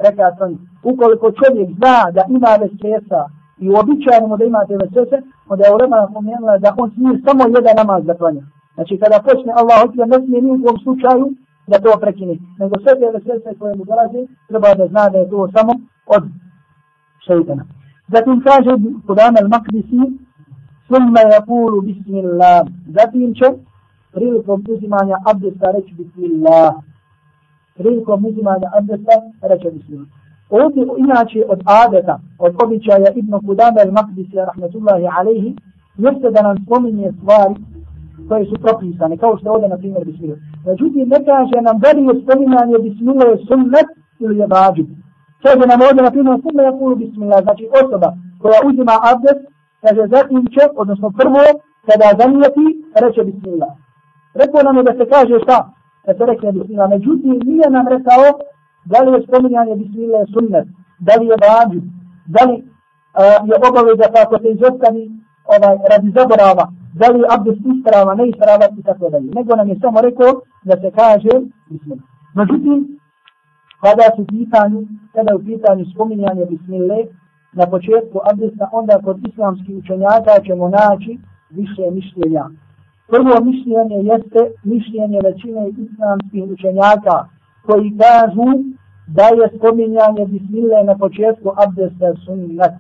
rekao 0.07 0.37
klanje. 0.39 0.59
Ukoliko 0.83 1.27
čovjek 1.41 1.69
zna 1.79 1.97
da 2.17 2.23
ima 2.29 2.51
vesesa 2.63 3.23
i 3.59 3.71
uobičajeno 3.71 4.27
mu 4.27 4.37
da 4.37 4.45
imate 4.45 4.77
vesese, 4.83 5.19
onda 5.49 5.63
je 5.65 5.75
ulema 5.75 5.97
napomenula 5.97 6.59
da 6.59 6.75
on 6.79 6.91
smije 6.91 7.21
samo 7.27 7.43
jedan 7.57 7.77
namaz 7.77 8.05
da 8.05 8.15
klanja. 8.15 8.43
Znači, 8.75 8.99
kada 9.03 9.25
počne 9.29 9.53
Allah, 9.61 9.81
ne 10.13 10.19
smije 10.25 10.43
ni 10.43 10.51
u 10.51 10.79
slučaju 10.85 11.27
da 11.67 11.79
to 11.79 11.99
prekine. 12.01 12.35
Nego 12.59 12.75
sve 12.83 12.93
te 13.01 13.07
vesvese 13.15 13.59
koje 13.59 13.77
mu 13.77 13.85
dolazi, 13.85 14.29
treba 14.49 14.75
da 14.75 14.87
zna 14.87 15.09
da 15.09 15.19
je 15.19 15.31
to 15.31 15.49
samo 15.55 15.73
od 16.07 16.23
šeitana. 17.27 17.65
Zatim 18.09 18.43
kaže 18.47 18.71
Kudan 19.07 19.35
al-Makdisi, 19.43 20.01
Summa 20.89 21.23
yakulu 21.35 21.81
bismillah. 21.81 22.67
Zatim 22.87 23.35
će 23.35 23.47
prilikom 24.13 24.65
uzimanja 24.69 25.17
abdesta 25.31 25.71
reći 25.71 25.95
bismillah. 25.95 26.73
Prilikom 27.75 28.25
uzimanja 28.25 28.69
abdesta 28.79 29.15
reći 29.43 29.71
bismillah. 29.71 30.09
Ovdje 30.51 30.83
inače 30.99 31.45
od 31.49 31.61
adeta, 31.65 32.21
od 32.39 32.53
običaja 32.65 33.11
Ibn 33.15 33.33
Kudama 33.47 33.81
al-Makdisi, 33.87 34.37
rahmetullahi 34.47 35.07
alaihi, 35.19 35.57
jeste 35.97 36.31
da 36.31 36.43
nam 36.43 36.57
spominje 36.65 37.13
stvari 37.19 37.55
koje 38.29 38.45
su 38.51 38.57
propisane, 38.65 39.17
kao 39.17 39.39
što 39.39 39.53
ovdje, 39.53 39.69
na 39.69 39.79
primjer, 39.79 40.05
bismila. 40.05 40.37
Međutim, 40.67 41.09
ne 41.15 41.19
kaže 41.29 41.57
nam 41.67 41.77
da 41.83 41.89
li 41.97 42.03
je 42.09 42.23
spominanje 42.23 42.77
bismila 42.87 43.25
je 43.31 43.37
sunnet 43.49 43.89
ili 44.25 44.39
je 44.39 44.47
vađib. 44.55 44.89
Kaže 45.43 45.65
nam 45.71 45.81
ovdje, 45.87 46.03
na 46.03 46.11
primjer, 46.15 46.37
sunnet 46.45 46.65
je 46.67 46.79
kulu 46.79 46.95
bismila, 46.97 47.43
znači 47.47 47.65
osoba 47.81 48.09
koja 48.43 48.59
uzima 48.69 48.95
abdest, 49.11 49.43
kaže 49.83 50.03
zatim 50.15 50.41
će, 50.55 50.63
odnosno 50.83 51.09
prvo, 51.21 51.43
kada 51.87 52.07
zanijeti, 52.21 52.67
reče 53.03 53.23
bismila. 53.29 53.69
Rekao 54.41 54.63
nam 54.63 54.77
je 54.77 54.83
da 54.89 54.93
se 54.99 55.05
kaže 55.15 55.37
šta? 55.45 55.59
Da 56.07 56.13
se 56.17 56.23
rekne 56.31 56.53
bismila. 56.53 56.87
Međutim, 56.95 57.33
nije 57.49 57.67
nam 57.71 57.87
rekao 57.95 58.25
da 58.85 58.99
li 59.03 59.13
je 59.13 59.27
spominjanje 59.27 59.73
je 60.15 60.27
sunnet, 60.35 60.67
da 61.07 61.13
li 61.19 61.27
je 61.27 61.37
vađib, 61.45 61.85
da 62.35 62.41
li 62.49 62.55
uh, 62.55 63.49
je 63.49 63.55
obaveza 63.69 64.07
pa 64.13 64.19
kako 64.21 64.39
se 64.43 64.49
izostavi 64.51 65.03
ovaj, 65.55 65.77
radi 65.91 66.09
zaborava, 66.17 66.65
da 66.93 67.07
li 67.09 67.25
abdest 67.35 67.61
isprava, 67.75 68.15
ne 68.15 68.29
isprava 68.29 68.67
i 68.79 68.83
tako 68.83 69.11
dalje. 69.11 69.31
Nego 69.35 69.57
nam 69.57 69.69
je 69.69 69.77
samo 69.81 70.01
rekao 70.01 70.31
da 70.65 70.75
se 70.81 70.91
kaže 70.91 71.33
bismillah. 71.71 72.05
Međutim, 72.35 72.99
kada 73.85 74.07
su 74.17 74.27
pitanju, 74.27 74.81
kada 75.15 75.37
u 75.37 75.45
pitanju 75.49 75.85
spominjanje 75.95 76.45
bismillah, 76.51 77.07
na 77.53 77.67
početku 77.67 78.19
abdesta, 78.31 78.69
onda 78.73 79.01
kod 79.05 79.17
islamskih 79.29 79.77
učenjaka 79.77 80.33
ćemo 80.47 80.69
naći 80.69 81.19
više 81.51 81.91
mišljenja. 81.91 82.45
Prvo 83.09 83.35
mišljenje 83.45 83.99
jeste 84.11 84.43
mišljenje 84.65 85.19
većine 85.25 85.63
islamskih 85.69 86.43
učenjaka 86.55 87.17
koji 87.67 87.99
kažu 88.05 88.49
da 89.07 89.27
je 89.39 89.59
spominjanje 89.59 90.25
bismillah 90.27 90.87
na 90.87 90.95
početku 90.99 91.49
abdesta 91.65 92.15
sunnet. 92.25 92.75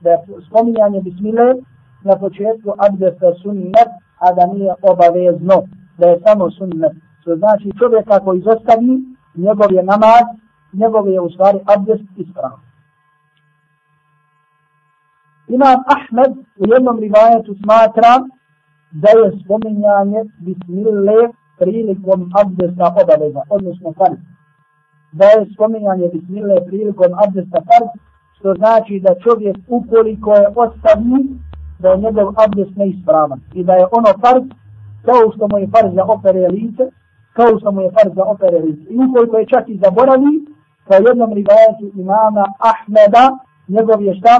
Da 0.00 0.10
je 0.10 0.18
spominjanje 0.48 1.00
bismillah 1.00 1.56
na 2.04 2.16
početku 2.16 2.70
abdesta 2.78 3.34
sunnet, 3.42 3.90
a 4.18 4.32
da 4.32 4.46
nije 4.46 4.74
obavezno, 4.82 5.62
da 5.98 6.06
je 6.06 6.20
samo 6.26 6.50
sunnet. 6.50 6.92
To 7.24 7.36
znači 7.36 7.72
čovjek 7.78 8.10
ako 8.10 8.34
izostavi, 8.34 8.92
njegov 9.34 9.72
je 9.72 9.82
namaz, 9.82 10.26
njegov 10.72 11.08
je 11.08 11.20
u 11.20 11.30
stvari 11.30 11.58
abdest 11.76 12.04
ispravan. 12.16 12.60
Imam 15.48 15.78
Ahmed 15.94 16.32
u 16.62 16.64
jednom 16.74 16.98
rivajetu 16.98 17.54
smatra 17.64 18.12
da 19.02 19.08
je 19.18 19.38
spominjanje 19.44 20.20
bismillah 20.38 21.30
prilikom 21.58 22.30
abdesta 22.42 22.94
obaveza, 23.02 23.42
odnosno 23.50 23.92
farz. 23.98 24.18
Da 25.12 25.24
je 25.24 25.46
spominjanje 25.54 26.08
bismillah 26.12 26.58
prilikom 26.66 27.10
abdesta 27.26 27.58
farz, 27.68 27.88
što 28.36 28.54
znači 28.54 29.00
da 29.00 29.20
čovjek 29.24 29.56
ukoliko 29.68 30.34
je 30.34 30.46
ostavni, 30.54 31.20
da 31.78 31.88
je 31.88 31.98
njegov 31.98 32.28
abdest 32.44 32.76
neispravan 32.76 33.40
i 33.54 33.64
da 33.64 33.72
je 33.72 33.86
ono 33.92 34.10
farz 34.20 34.44
kao 35.04 35.32
što 35.34 35.48
mu 35.50 35.58
je 35.58 35.68
farz 35.74 35.94
da 35.94 36.04
opere 36.04 36.48
lice, 36.48 36.84
kao 37.32 37.58
što 37.58 37.72
mu 37.72 37.80
je 37.80 37.90
farz 37.90 38.14
da 38.14 38.24
opere 38.24 38.58
lice. 38.58 38.86
I 38.90 38.96
ukoliko 39.08 39.38
je 39.38 39.46
čak 39.46 39.64
i 39.68 39.80
zaboravi, 39.84 40.32
po 40.86 40.94
jednom 40.94 41.30
rivajetu 41.32 41.86
imama 42.00 42.44
Ahmeda, 42.70 43.24
njegov 43.68 44.02
je 44.02 44.14
šta? 44.14 44.34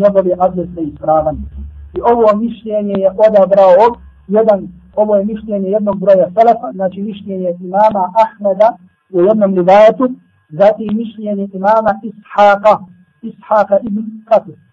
Njegov 0.00 0.26
je 0.26 0.36
abdest 0.38 0.72
neispravan. 0.76 1.36
I 1.96 2.00
ovo 2.12 2.36
mišljenje 2.36 2.94
je 3.04 3.10
odabrao 3.26 3.72
od 3.86 3.94
jedan, 4.28 4.68
ovo 4.96 5.16
je 5.16 5.24
mišljenje 5.24 5.68
jednog 5.68 5.96
broja 6.00 6.30
salafa, 6.34 6.72
znači 6.72 7.02
mišljenje 7.02 7.50
imama 7.60 8.04
Ahmeda 8.24 8.68
u 9.12 9.20
jednom 9.20 9.54
rivajetu, 9.54 10.04
zatim 10.48 10.96
mišljenje 10.96 11.48
imama 11.52 11.92
Ishaqa, 12.02 12.74
Ishaqa 13.22 13.78
ibn 13.82 14.02
Qatif. 14.30 14.67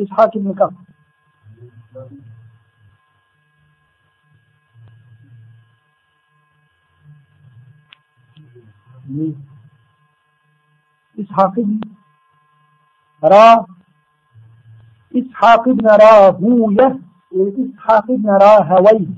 إسحاق 0.00 0.38
بن 0.38 0.54
كعب. 0.54 0.74
إسحاق 11.20 11.54
بن 11.54 11.80
را 13.22 13.66
إسحاق 15.16 15.68
بن 15.68 15.86
را 15.86 16.30
هوية 16.30 16.98
إسحاق 17.32 18.06
بن 18.06 18.28
را 18.28 18.62
هوي 18.62 19.08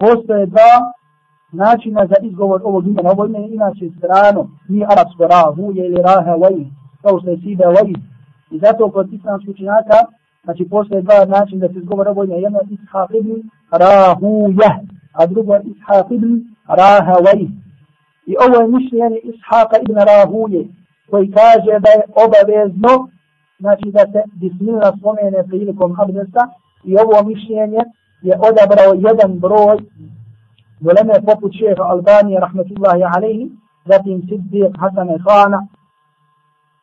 قصد 0.00 0.30
دا 0.54 0.92
ناچي 1.52 1.90
نزا 1.90 2.16
إزغور 2.26 2.60
أول 2.60 2.84
جنة 2.84 3.10
أول 3.10 3.28
من 3.30 3.44
إناس 3.52 3.76
استرانو 3.82 4.48
مي 4.68 4.86
أرس 4.86 5.14
برا 5.18 5.42
هوية 5.42 5.86
إلي 5.86 6.02
را 6.02 6.20
هوي 6.20 6.66
قصد 7.04 7.40
سيدا 7.44 7.68
وي 7.68 7.92
I 8.50 8.58
zato 8.58 8.90
kod 8.90 9.12
islamskih 9.12 9.50
učenjaka, 9.50 9.98
znači 10.44 10.68
postoje 10.70 11.02
dva 11.02 11.24
načina 11.24 11.66
da 11.66 11.72
se 11.72 11.78
izgovara 11.78 12.10
ovo. 12.10 12.22
Jedno 12.22 12.58
je 12.58 12.76
ishaq 12.76 13.10
ibn 13.18 13.50
rahujah, 13.70 14.76
a 15.12 15.26
drugo 15.26 15.54
je 15.54 15.62
ishaq 15.62 16.06
ibn 16.10 16.30
rahavaj. 16.68 17.40
I 18.26 18.34
ovo 18.44 18.56
je 18.60 18.68
mišljenje 18.68 19.18
ishaqa 19.30 19.76
ibn 19.82 19.96
rahuje, 20.10 20.68
koji 21.10 21.30
kaže 21.30 21.72
da 21.84 21.90
je 21.96 22.02
obavezno, 22.24 23.08
znači 23.58 23.90
da 23.96 24.02
se 24.12 24.22
bismillah 24.40 24.92
spomene 24.98 25.46
prilikom 25.48 26.00
abdesta, 26.00 26.42
i 26.84 26.96
ovo 26.96 27.28
mišljenje 27.28 27.82
je 28.22 28.34
odabrao 28.48 28.92
jedan 29.08 29.38
broj 29.38 29.78
Voleme 30.80 31.14
poput 31.26 31.52
šeha 31.52 31.82
Albanije, 31.82 32.40
rahmetullahi 32.40 33.02
alaihi, 33.16 33.50
zatim 33.86 34.22
Siddiq 34.28 34.72
Hasan 34.78 35.08
Khana, 35.24 35.66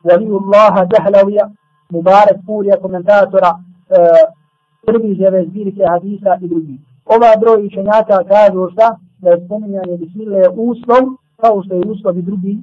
Waliullaha 0.06 0.86
Dahlavija, 0.92 1.44
Mubarak 1.90 2.38
Purija, 2.46 2.76
komentatora 2.82 3.50
e, 3.56 3.96
prvi 4.86 5.14
zbirke 5.48 5.84
hadisa 5.92 6.38
i 6.40 6.48
drugi. 6.48 6.76
Ova 7.14 7.30
broj 7.40 7.66
učenjaka 7.66 8.16
kažu 8.32 8.70
šta? 8.72 8.96
Da 9.18 9.30
je 9.30 9.44
spominjanje 9.44 9.96
bismile 9.96 10.48
uslov, 10.48 11.02
kao 11.36 11.62
što 11.62 11.74
je 11.74 11.90
uslov 11.92 12.18
i 12.18 12.22
drugi 12.22 12.58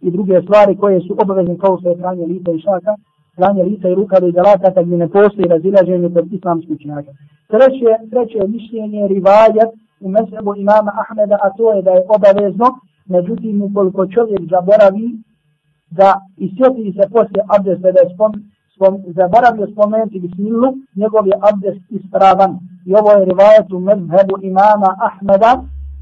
i 0.00 0.10
druge 0.10 0.42
stvari 0.42 0.76
koje 0.76 1.00
su 1.00 1.16
obavezne 1.22 1.58
kao 1.58 1.78
što 1.78 1.88
je 1.88 1.98
pranje 1.98 2.26
lica 2.26 2.50
i 2.52 2.60
šaka, 2.60 2.94
pranje 3.36 3.62
lica 3.62 3.88
i 3.88 3.94
ruka 3.94 4.20
do 4.20 4.26
izalata 4.26 4.74
kad 4.74 4.88
mi 4.88 4.96
ne 4.96 5.08
postoji 5.08 5.48
razilaženje 5.48 6.14
kod 6.14 6.32
islamskih 6.32 6.70
učenjaka. 6.76 7.10
Treće, 7.48 7.90
treće 8.10 8.48
mišljenje 8.48 9.08
rivajat 9.08 9.70
u 10.00 10.08
mesebu 10.08 10.54
imama 10.56 10.92
Ahmeda, 11.02 11.36
a 11.42 11.50
to 11.56 11.72
je 11.72 11.82
da 11.82 11.90
je 11.90 12.02
obavezno, 12.16 12.66
međutim 13.06 13.62
ukoliko 13.62 14.06
čovjek 14.06 14.40
zaboravi 14.50 15.06
da 15.98 16.10
i 16.36 16.46
sjeti 16.54 16.98
se 16.98 17.04
poslije 17.14 17.42
abdesta 17.56 17.88
da 17.94 18.00
je 18.00 18.12
spom, 18.14 18.32
spom, 18.74 18.92
zaboravio 19.18 19.66
spomenuti 19.72 20.20
bismilu, 20.24 20.68
njegov 21.00 21.24
je 21.26 21.36
abdest 21.50 21.84
ispravan. 21.98 22.52
I 22.88 22.90
ovo 23.00 23.10
je 23.12 23.24
rivajet 23.24 23.68
u 23.72 23.80
medhebu 23.80 24.34
imama 24.42 24.90
Ahmeda, 25.08 25.52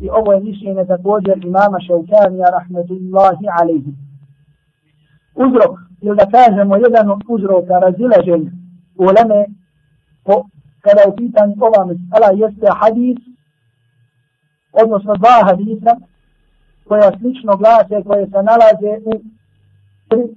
i 0.05 0.07
ovo 0.19 0.33
je 0.33 0.41
mišljenje 0.41 0.85
također 0.85 1.45
imama 1.45 1.79
Šaukanija 1.87 2.49
rahmetullahi 2.59 3.47
alaihi. 3.61 3.93
Uzrok, 5.45 5.75
ili 6.01 6.17
da 6.17 6.27
kažemo 6.37 6.77
jedan 6.77 7.11
od 7.11 7.21
uzroka 7.29 7.75
razilaženja 7.87 8.51
u 9.03 9.05
leme, 9.17 9.41
po, 10.25 10.35
kada 10.85 11.01
je 11.01 11.17
pitan 11.17 11.49
ova 11.67 11.85
mesela, 11.91 12.29
jeste 12.43 12.67
hadis, 12.81 13.19
odnosno 14.83 15.15
dva 15.15 15.37
hadisa, 15.49 15.93
koja 16.89 17.11
slično 17.19 17.57
glase, 17.57 18.05
koje 18.07 18.25
se 18.27 18.41
nalaze 18.51 18.93
u, 19.11 19.13
طريق 20.11 20.37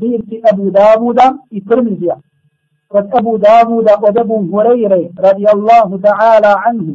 بيت 0.00 0.46
أبو 0.52 0.68
داود 0.68 1.20
الترمذي. 1.52 2.12
قد 2.90 3.14
أبو 3.14 3.36
داود 3.36 3.88
ودب 4.02 4.54
هريرة 4.54 5.10
رضي 5.18 5.46
الله 5.54 6.00
تعالى 6.02 6.54
عنه. 6.64 6.86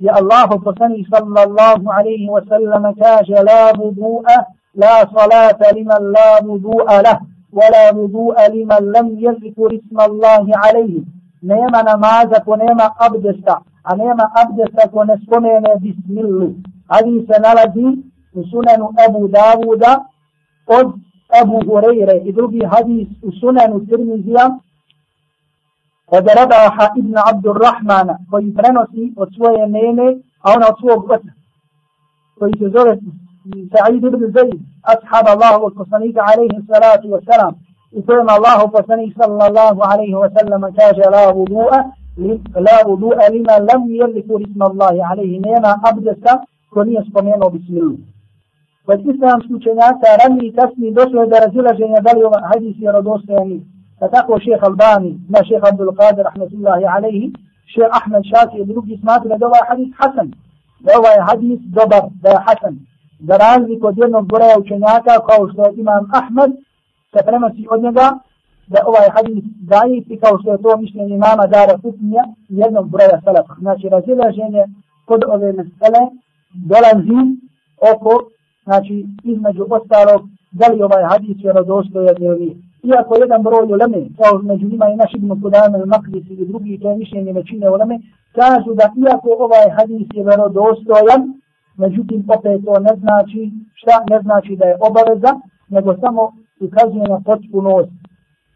يا 0.00 0.18
الله 0.18 0.46
فصني 0.46 1.06
صلى 1.14 1.42
الله 1.44 1.92
عليه 1.92 2.30
وسلم 2.30 2.90
كاش 3.00 3.28
لا 3.30 3.62
وضوء 3.80 4.26
لا 4.74 4.94
صلاة 5.16 5.60
لمن 5.76 6.02
لا 6.16 6.30
وضوء 6.44 6.88
له 7.06 7.18
ولا 7.52 7.84
وضوء 7.96 8.36
لمن 8.54 8.82
لم 8.96 9.06
يذكر 9.26 9.68
اسم 9.78 9.96
الله 10.08 10.46
عليه. 10.62 11.00
نيما 11.42 11.82
namaza 11.82 12.42
ونيما 12.46 12.90
أبدستا 13.00 13.62
abdesta, 13.84 14.82
a 14.84 14.94
ونسكنين 14.94 15.62
بسم 15.62 16.18
الله. 16.18 16.52
ne 16.92 17.26
spomene 17.26 17.96
سنن 18.50 18.82
أبو 18.98 19.28
se 19.28 19.98
قد 20.68 20.92
أبو 21.32 21.78
هريرة 21.78 22.12
إذ 22.12 22.66
حديث 22.66 23.08
سنن 23.40 23.72
الترمذي. 23.76 24.36
قد 26.12 26.28
ربح 26.40 26.74
ابن 26.82 27.14
عبد 27.18 27.46
الرحمن. 27.46 28.08
ويبرنسي 28.32 29.12
وسوي 29.16 29.66
نيني 29.66 30.20
أو 30.46 30.52
نصوه 30.60 30.96
بطن 30.96 31.30
ويتزور 32.40 32.98
سعيد 33.74 34.02
بن 34.06 34.32
زيد 34.36 34.60
أصحاب 34.86 35.26
الله 35.28 35.58
والقصنيك 35.58 36.18
عليه 36.18 36.52
الصلاة 36.60 37.02
والسلام. 37.04 37.54
إثم 37.98 38.30
الله 38.36 38.58
فصني 38.66 39.14
صلى 39.20 39.46
الله 39.46 39.86
عليه 39.86 40.14
وسلم 40.14 40.68
كاش 40.68 40.96
لا 40.96 41.28
وضوء 41.28 41.72
لا 42.66 42.86
وضوء 42.86 43.18
لما 43.34 43.56
لم 43.70 43.82
يذكر 44.00 44.36
اسم 44.36 44.62
الله 44.62 45.06
عليه. 45.06 45.40
نيما 45.40 45.72
أبدس 45.84 46.24
كن 46.74 46.92
يسقمين 46.92 47.38
بسم 47.38 47.76
الله. 47.82 47.96
Kod 48.86 49.00
islamskih 49.12 49.56
učenjaka 49.56 50.08
ranije 50.20 50.48
i 50.48 50.54
kasnije 50.58 50.92
došlo 50.98 51.18
je 51.22 51.30
do 51.32 51.36
razilaženja 51.44 52.00
da 52.06 52.10
li 52.12 52.24
ovaj 52.28 52.44
hadis 52.52 52.76
je 52.84 52.92
rodostojani. 52.92 53.58
Pa 53.98 54.08
tako 54.08 54.40
šeha 54.44 54.66
Albani, 54.70 55.12
na 55.32 55.40
šeha 55.48 55.66
Abdul 55.72 55.92
Qadir, 55.98 56.24
rahmetullahi 56.30 56.84
alaihi, 56.94 57.32
šeha 57.72 57.88
Ahmed 57.98 58.22
Šafi 58.30 58.56
i 58.60 58.68
drugi 58.72 58.94
smatruje 59.02 59.38
da 59.38 59.46
ovaj 59.46 59.64
hadis 59.70 59.90
hasan. 60.00 60.28
Da 60.84 60.90
ovaj 61.00 61.18
hadis 61.28 61.60
dobar, 61.78 62.04
da 62.22 62.28
je 62.34 62.44
hasan. 62.46 62.74
Za 63.28 63.36
razliku 63.46 63.86
od 63.86 63.98
jednog 63.98 64.24
broja 64.32 64.56
učenjaka 64.62 65.12
kao 65.28 65.42
što 65.50 65.60
je 65.66 65.74
imam 65.82 66.04
Ahmed, 66.20 66.50
se 67.12 67.20
prenosi 67.26 67.64
od 67.74 67.82
njega 67.82 68.06
da 68.72 68.78
ovaj 68.90 69.08
hadis 69.16 69.44
daje 69.72 69.96
i 70.14 70.16
kao 70.22 70.34
što 70.40 70.52
je 70.52 70.62
to 70.62 70.76
mišljenje 70.76 71.14
imama 71.14 71.46
Dara 71.46 71.74
Kutnija 71.82 72.24
jednog 72.48 72.86
broja 72.94 73.20
salafa. 73.24 73.54
Znači 73.58 73.88
razilaženje 73.88 74.64
kod 75.08 75.20
ove 75.34 75.52
mesele 75.58 76.02
dolazi 76.70 77.20
oko 77.92 78.12
znači 78.64 79.06
između 79.24 79.66
ostalog, 79.70 80.20
da 80.52 80.66
li 80.72 80.82
ovaj 80.82 81.04
hadis 81.10 81.36
je 81.44 81.52
radostojan 81.52 82.16
ili 82.20 82.56
iako 82.82 83.12
jedan 83.20 83.42
broj 83.42 83.66
uleme, 83.74 84.00
kao 84.18 84.42
među 84.42 84.66
njima 84.66 84.86
i 84.88 84.96
naš 84.96 85.12
ibn 85.14 85.42
Kudame, 85.42 85.78
Makdis 85.86 86.24
ili 86.30 86.46
drugi, 86.46 86.78
to 86.80 86.90
je 86.90 86.96
mišljenje 86.96 87.32
većine 87.32 87.70
uleme, 87.70 88.00
kažu 88.32 88.74
da 88.74 88.84
iako 89.06 89.28
ovaj 89.46 89.68
hadis 89.76 90.08
je 90.14 90.24
verodostojan, 90.24 91.22
međutim 91.76 92.24
opet 92.36 92.64
to 92.64 92.78
ne 92.86 92.94
znači, 93.02 93.50
šta 93.74 93.94
ne 94.10 94.18
znači 94.22 94.56
da 94.56 94.64
je 94.64 94.76
obaveza, 94.88 95.32
nego 95.68 95.96
samo 96.00 96.22
ukazuje 96.60 97.06
na 97.08 97.20
potpunost. 97.24 97.92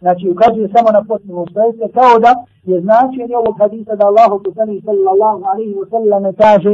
Znači 0.00 0.28
ukazuje 0.28 0.68
samo 0.74 0.88
na 0.98 1.02
potpunost. 1.08 1.54
To 1.54 1.60
je 1.60 1.88
kao 1.98 2.18
da 2.24 2.32
je 2.70 2.80
značenje 2.80 3.36
ovog 3.36 3.56
hadisa 3.58 3.94
da 3.96 4.06
Allah 4.06 4.30
kusani 4.44 4.82
sallallahu 4.86 5.42
alaihi 5.50 5.74
wa 5.74 5.86
sallam 5.90 6.22
kaže 6.42 6.72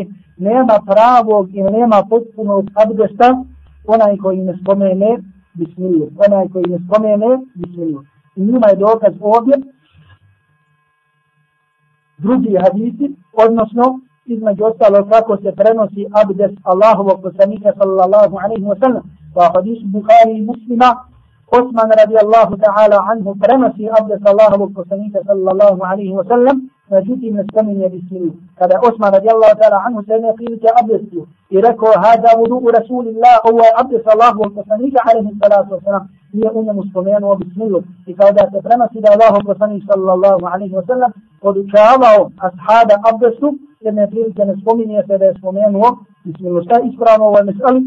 nema 0.49 0.77
pravog 0.91 1.45
i 1.55 1.63
nema 1.63 1.99
potpunog 2.11 2.65
abdesta 2.83 3.29
onaj 3.87 4.17
koji 4.17 4.39
ne 4.39 4.55
spomene 4.61 5.19
bismillah. 5.55 6.09
Onaj 6.27 6.49
koji 6.53 6.65
ne 6.69 6.79
spomene, 6.87 7.31
bismillah. 7.55 8.05
I 8.37 8.41
njima 8.41 8.67
je 8.69 8.77
dokaz 8.77 9.15
ovdje 9.21 9.55
drugi 12.19 12.57
hadisi, 12.65 13.07
odnosno 13.45 14.01
između 14.27 14.65
ostalo 14.65 15.09
kako 15.13 15.37
se 15.37 15.53
prenosi 15.53 16.07
abdes 16.23 16.53
Allahovog 16.63 17.23
poslanika 17.23 17.73
sallallahu 17.79 18.37
alaihi 18.45 18.65
wa 18.65 18.79
sallam. 18.81 19.03
Pa 19.35 19.51
hadis 19.55 19.79
Bukhari 19.85 20.33
i 20.39 20.47
muslima, 20.51 20.89
Osman 21.59 21.91
radijallahu 22.01 22.55
ta'ala 22.65 22.99
anhu 23.11 23.37
prenosi 23.43 23.85
abdes 24.01 24.23
Allahovog 24.33 24.71
poslanika 24.75 25.19
sallallahu 25.27 25.81
alaihi 25.91 26.15
wa 26.21 26.25
sallam, 26.29 26.57
međutim 26.95 27.35
ne 27.37 27.45
spominje 27.51 27.89
bismilu. 27.95 28.33
Kada 28.59 28.73
je 28.75 28.85
Osman 28.89 29.13
radijallahu 29.17 29.55
ta'ala 29.61 29.79
anhu 29.87 30.01
se 30.07 30.15
ne 30.25 30.31
prilike 30.37 30.69
abdestu 30.81 31.21
i 31.55 31.57
rekao, 31.67 31.93
hada 32.05 32.31
vudu 32.39 32.57
u 32.67 32.71
Rasulillah, 32.79 33.37
ovo 33.49 33.61
je 33.67 33.77
abdest 33.81 34.07
Allahu 34.15 34.41
poslanika 34.57 34.99
alaihi 35.09 35.33
salatu 35.43 35.71
wasalam, 35.77 36.05
nije 36.33 36.51
u 36.59 36.65
njemu 36.65 36.83
spomenuo 36.91 37.35
bismilu. 37.43 37.81
I 38.11 38.13
kao 38.19 38.31
da 38.39 38.45
se 38.51 38.59
prenosi 38.67 38.99
da 39.05 39.09
Allahu 39.15 39.39
poslanik 39.49 39.83
sallallahu 39.91 40.45
alaihi 40.53 40.75
wasalam 40.81 41.11
podučavao 41.43 42.21
ashaba 42.47 42.95
abdestu, 43.11 43.49
jer 43.85 43.95
ne 43.95 44.05
prilike 44.11 44.43
ne 44.45 44.55
spominje 44.61 45.03
se 45.07 45.19
da 45.19 45.25
je 45.25 45.35
spomenuo 45.39 45.89
bismilu. 46.25 46.63
Šta 46.65 46.75
je 46.79 46.87
ispravno 46.89 47.25
ovoj 47.25 47.41
je 47.41 47.49
mesali? 47.51 47.81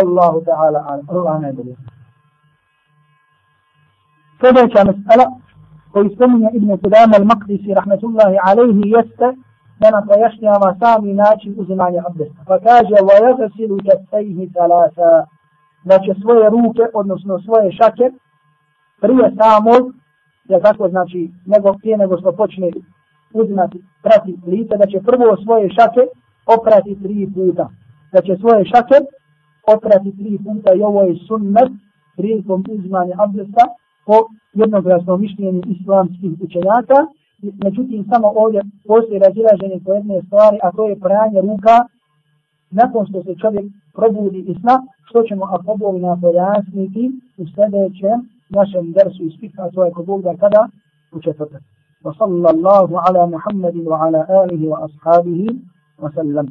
Allahu 0.00 0.38
ta'ala, 0.48 0.80
Allah 1.08 1.40
najbolje. 1.42 1.74
Sljedeća 4.40 4.80
mesela, 4.90 5.24
koji 5.91 6.15
spominje 6.15 6.49
Ibn 6.53 6.69
Kudama 6.77 7.15
al-Maqdisi 7.19 7.73
rahmetullahi 7.79 8.37
alaihi 8.47 8.89
jeste 8.95 9.27
da 9.79 9.87
nam 9.91 10.07
pojašnjava 10.07 10.75
sami 10.81 11.13
način 11.13 11.55
uzimanja 11.57 12.01
abdesta. 12.09 12.41
Pa 12.47 12.59
kaže, 12.59 12.95
وَيَغَسِلُ 13.09 13.71
كَسَيْهِ 13.87 14.37
ثَلَاثًا 14.55 15.25
Da 15.89 15.99
će 15.99 16.11
svoje 16.21 16.49
ruke, 16.49 16.83
odnosno 16.93 17.39
svoje 17.39 17.71
šake, 17.71 18.05
prije 19.01 19.25
samog, 19.39 19.83
je 20.51 20.61
tako 20.61 20.89
znači, 20.89 21.31
nego 21.45 21.73
prije 21.73 21.97
nego 21.97 22.17
što 22.17 22.31
počne 22.31 22.67
uzimati, 23.33 23.83
prati 24.03 24.37
lice, 24.47 24.77
da 24.77 24.85
će 24.85 24.99
prvo 25.09 25.37
svoje 25.43 25.69
šake 25.69 26.03
oprati 26.55 26.97
tri 27.03 27.27
puta. 27.35 27.69
Da 28.13 28.21
će 28.21 28.37
svoje 28.37 28.65
šake 28.65 28.97
oprati 29.75 30.17
tri 30.17 30.39
puta 30.45 30.73
i 30.73 30.81
ovo 30.81 31.01
je 31.01 31.15
sunnet 31.27 31.71
prilikom 32.17 32.63
uzimanja 32.69 33.15
abdesta 33.17 33.63
po 34.08 34.18
jednoglasnom 34.60 35.20
mišljenju 35.20 35.62
islamskih 35.74 36.32
učenjaka, 36.44 36.98
međutim 37.64 38.00
samo 38.10 38.28
ovdje 38.42 38.60
postoji 38.88 39.18
razilaženje 39.26 39.78
po 39.84 39.90
jedne 39.92 40.22
stvari, 40.26 40.58
a 40.62 40.68
to 40.76 40.82
je 40.88 41.00
pranje 41.06 41.40
ruka 41.40 41.76
nakon 42.70 43.06
što 43.08 43.22
se 43.22 43.32
čovjek 43.42 43.66
probudi 43.96 44.40
i 44.50 44.54
sna, 44.60 44.76
što 45.08 45.22
ćemo 45.28 45.44
apodobno 45.56 46.18
pojasniti 46.22 47.04
u 47.40 47.44
sljedećem 47.52 48.18
našem 48.56 48.84
versu 48.96 49.22
iz 49.22 49.32
fikha, 49.40 49.70
to 49.74 49.84
je 49.84 49.92
kod 49.92 50.06
Bog 50.06 50.22
da 50.22 50.36
kada 50.36 50.68
u 51.12 51.20
četvrtak. 51.20 51.62
Wa 52.04 52.12
sallallahu 52.18 52.94
ala 53.06 53.26
Muhammedin 53.26 53.84
wa 53.92 53.98
ala 54.06 54.20
alihi 54.40 54.66
wa 54.72 54.78
ashabihi 54.86 55.48
wa 56.02 56.14
sallam. 56.14 56.46